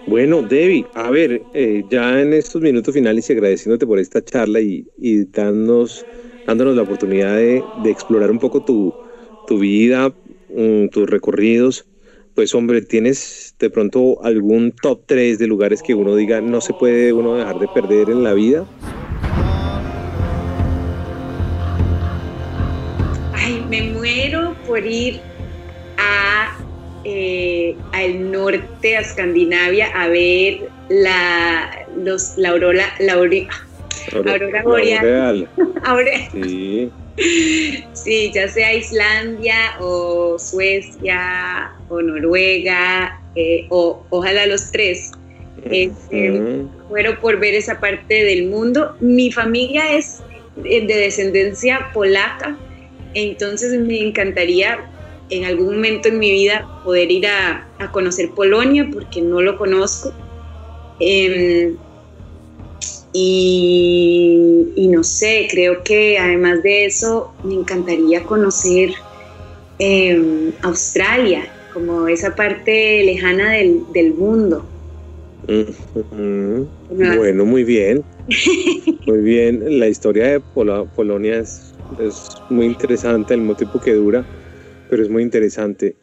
bueno, 0.05 0.43
Debbie, 0.43 0.87
a 0.95 1.11
ver, 1.11 1.49
eh, 1.53 1.85
ya 1.89 2.21
en 2.23 2.33
estos 2.35 2.63
minutos 2.63 2.95
finales 2.95 3.29
y 3.31 3.33
agradeciéndote 3.35 3.87
por 3.87 3.99
esta 3.99 4.25
charla 4.25 4.61
y, 4.61 4.89
y 4.97 5.25
dándonos, 5.27 6.07
dándonos 6.47 6.77
la 6.77 6.83
oportunidad 6.83 7.37
de, 7.37 7.69
de 7.73 7.91
explorar 7.91 8.31
un 8.31 8.39
poco 8.39 8.63
tu, 8.63 8.97
tu 9.45 9.59
vida, 9.59 10.15
mm, 10.49 10.89
tus 10.89 11.09
recorridos 11.11 11.87
pues 12.35 12.55
hombre, 12.55 12.83
¿tienes 12.83 13.55
de 13.59 13.71
pronto 13.71 14.23
algún 14.25 14.73
top 14.73 15.03
3 15.07 15.39
de 15.39 15.47
lugares 15.47 15.83
que 15.83 15.95
uno 15.95 16.17
diga 16.17 16.41
no 16.41 16.61
se 16.61 16.73
puede 16.73 17.13
uno 17.13 17.37
dejar 17.37 17.59
de 17.59 17.69
perder 17.69 18.11
en 18.11 18.25
la 18.25 18.35
vida? 18.35 18.67
Ay, 23.33 23.65
me 23.69 23.83
muero 23.93 24.55
por 24.67 24.85
ir 24.85 25.21
a 25.99 26.57
eh, 27.05 27.77
al 27.93 28.31
norte, 28.31 28.97
a 28.97 29.01
Escandinavia, 29.01 29.89
a 29.95 30.09
ver 30.09 30.69
la, 30.89 31.87
los, 31.97 32.37
la 32.37 32.51
aurora, 32.51 32.87
la 32.99 33.15
aurora, 33.15 34.63
boreal. 34.65 35.49
Sí. 36.33 36.91
Sí, 37.17 38.31
ya 38.35 38.49
sea 38.49 38.73
Islandia 38.73 39.77
o 39.81 40.39
Suecia 40.39 41.73
o 41.89 42.01
Noruega 42.01 43.21
eh, 43.35 43.67
o 43.69 44.03
ojalá 44.11 44.47
los 44.47 44.71
tres. 44.71 45.13
Fueron 46.89 47.17
por 47.21 47.39
ver 47.39 47.55
esa 47.55 47.79
parte 47.81 48.25
del 48.25 48.47
mundo. 48.47 48.97
Mi 49.01 49.31
familia 49.31 49.93
es 49.93 50.23
de 50.57 50.87
descendencia 50.87 51.91
polaca, 51.93 52.57
entonces 53.15 53.79
me 53.81 54.01
encantaría 54.01 54.91
en 55.31 55.45
algún 55.45 55.77
momento 55.77 56.09
en 56.09 56.19
mi 56.19 56.31
vida 56.31 56.67
poder 56.85 57.11
ir 57.11 57.27
a, 57.27 57.67
conocer 57.93 58.31
Polonia 58.31 58.89
porque 58.93 59.23
no 59.23 59.41
lo 59.41 59.57
conozco. 59.57 60.13
Em, 60.99 61.77
y, 63.13 64.89
no 64.91 65.03
sé, 65.03 65.49
creo 65.51 65.83
que 65.83 66.19
además 66.19 66.63
de 66.63 66.87
eso 66.87 67.33
me 67.43 67.55
encantaría 67.55 68.23
conocer 68.23 68.91
em, 69.79 70.53
Australia, 70.63 71.49
como 71.73 72.09
esa 72.09 72.35
parte 72.35 73.03
lejana 73.05 73.53
del, 73.53 74.15
mundo. 74.15 74.65
Bueno, 76.91 77.45
muy 77.45 77.65
bien. 77.65 78.05
Muy 79.07 79.19
bien. 79.19 79.81
La 79.81 79.89
historia 79.89 80.27
de 80.27 80.41
Polonia 80.41 81.39
es, 81.39 81.75
es 81.99 82.29
muy 82.49 82.67
interesante, 82.67 83.37
mismo 83.37 83.57
tiempo 83.57 83.81
que 83.81 83.95
dura, 83.95 84.25
pero 84.89 85.03
es 85.03 85.09
muy 85.09 85.25
interesante. 85.25 85.97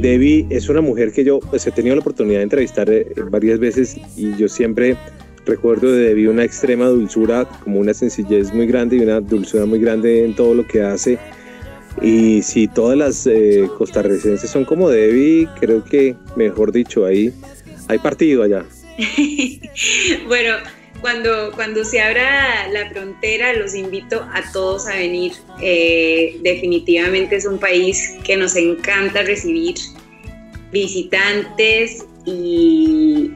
Debbie 0.00 0.46
es 0.50 0.68
una 0.68 0.80
mujer 0.80 1.12
que 1.12 1.24
yo 1.24 1.40
pues, 1.40 1.66
he 1.66 1.72
tenido 1.72 1.94
la 1.94 2.00
oportunidad 2.00 2.38
de 2.38 2.44
entrevistar 2.44 2.90
eh, 2.90 3.06
varias 3.30 3.58
veces 3.58 3.96
y 4.16 4.36
yo 4.36 4.48
siempre 4.48 4.96
recuerdo 5.46 5.92
de 5.92 6.08
Debbie 6.08 6.28
una 6.28 6.44
extrema 6.44 6.86
dulzura, 6.86 7.48
como 7.62 7.80
una 7.80 7.94
sencillez 7.94 8.52
muy 8.52 8.66
grande 8.66 8.96
y 8.96 9.00
una 9.00 9.20
dulzura 9.20 9.64
muy 9.64 9.78
grande 9.78 10.24
en 10.24 10.34
todo 10.34 10.54
lo 10.54 10.66
que 10.66 10.82
hace. 10.82 11.18
Y 12.02 12.42
si 12.42 12.68
todas 12.68 12.98
las 12.98 13.26
eh, 13.26 13.68
costarricenses 13.78 14.50
son 14.50 14.64
como 14.64 14.90
Debbie, 14.90 15.48
creo 15.58 15.82
que, 15.82 16.14
mejor 16.36 16.72
dicho, 16.72 17.06
ahí 17.06 17.32
hay 17.88 17.98
partido 17.98 18.42
allá. 18.42 18.64
bueno, 20.26 20.56
cuando, 21.06 21.52
cuando 21.54 21.84
se 21.84 22.00
abra 22.00 22.66
la 22.72 22.90
frontera, 22.90 23.52
los 23.52 23.76
invito 23.76 24.28
a 24.34 24.42
todos 24.52 24.88
a 24.88 24.96
venir. 24.96 25.34
Eh, 25.62 26.36
definitivamente 26.42 27.36
es 27.36 27.46
un 27.46 27.60
país 27.60 28.16
que 28.24 28.36
nos 28.36 28.56
encanta 28.56 29.22
recibir 29.22 29.76
visitantes 30.72 32.04
y, 32.24 33.30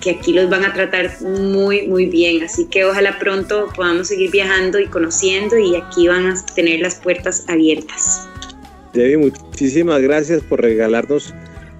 que 0.00 0.10
aquí 0.10 0.32
los 0.32 0.50
van 0.50 0.64
a 0.64 0.74
tratar 0.74 1.12
muy, 1.22 1.86
muy 1.86 2.06
bien. 2.06 2.42
Así 2.42 2.66
que 2.66 2.84
ojalá 2.84 3.16
pronto 3.20 3.68
podamos 3.76 4.08
seguir 4.08 4.32
viajando 4.32 4.80
y 4.80 4.86
conociendo 4.86 5.56
y 5.56 5.76
aquí 5.76 6.08
van 6.08 6.26
a 6.26 6.34
tener 6.56 6.80
las 6.80 6.96
puertas 6.96 7.44
abiertas. 7.46 8.26
Debbie, 8.94 9.16
muchísimas 9.16 10.02
gracias 10.02 10.42
por 10.42 10.60
regalarnos 10.60 11.32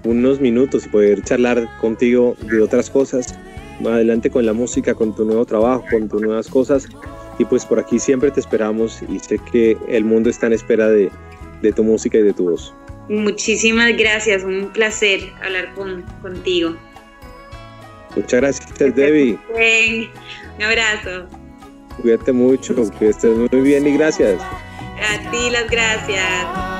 unos 0.05 0.39
minutos 0.39 0.85
y 0.85 0.87
poder 0.87 1.21
charlar 1.21 1.67
contigo 1.81 2.37
de 2.49 2.61
otras 2.61 2.89
cosas. 2.89 3.37
Adelante 3.85 4.29
con 4.29 4.45
la 4.45 4.53
música, 4.53 4.93
con 4.93 5.15
tu 5.15 5.25
nuevo 5.25 5.45
trabajo, 5.45 5.83
con 5.89 6.07
tus 6.07 6.21
nuevas 6.21 6.47
cosas. 6.47 6.87
Y 7.39 7.45
pues 7.45 7.65
por 7.65 7.79
aquí 7.79 7.99
siempre 7.99 8.31
te 8.31 8.39
esperamos 8.39 9.01
y 9.09 9.19
sé 9.19 9.39
que 9.51 9.77
el 9.87 10.05
mundo 10.05 10.29
está 10.29 10.47
en 10.47 10.53
espera 10.53 10.87
de, 10.87 11.11
tu 11.75 11.83
música 11.83 12.17
y 12.17 12.21
de 12.21 12.33
tu 12.33 12.49
voz. 12.49 12.73
Muchísimas 13.09 13.97
gracias, 13.97 14.43
un 14.43 14.71
placer 14.71 15.21
hablar 15.43 15.73
con, 15.73 16.03
contigo. 16.21 16.75
Muchas 18.15 18.41
gracias, 18.41 18.95
Debbie. 18.95 19.39
Un 20.57 20.63
abrazo. 20.63 21.27
Cuídate 22.01 22.31
mucho, 22.31 22.75
que 22.99 23.09
estés 23.09 23.35
muy 23.35 23.61
bien 23.61 23.87
y 23.87 23.97
gracias. 23.97 24.41
A 24.41 25.31
ti 25.31 25.49
las 25.51 25.69
gracias. 25.69 26.72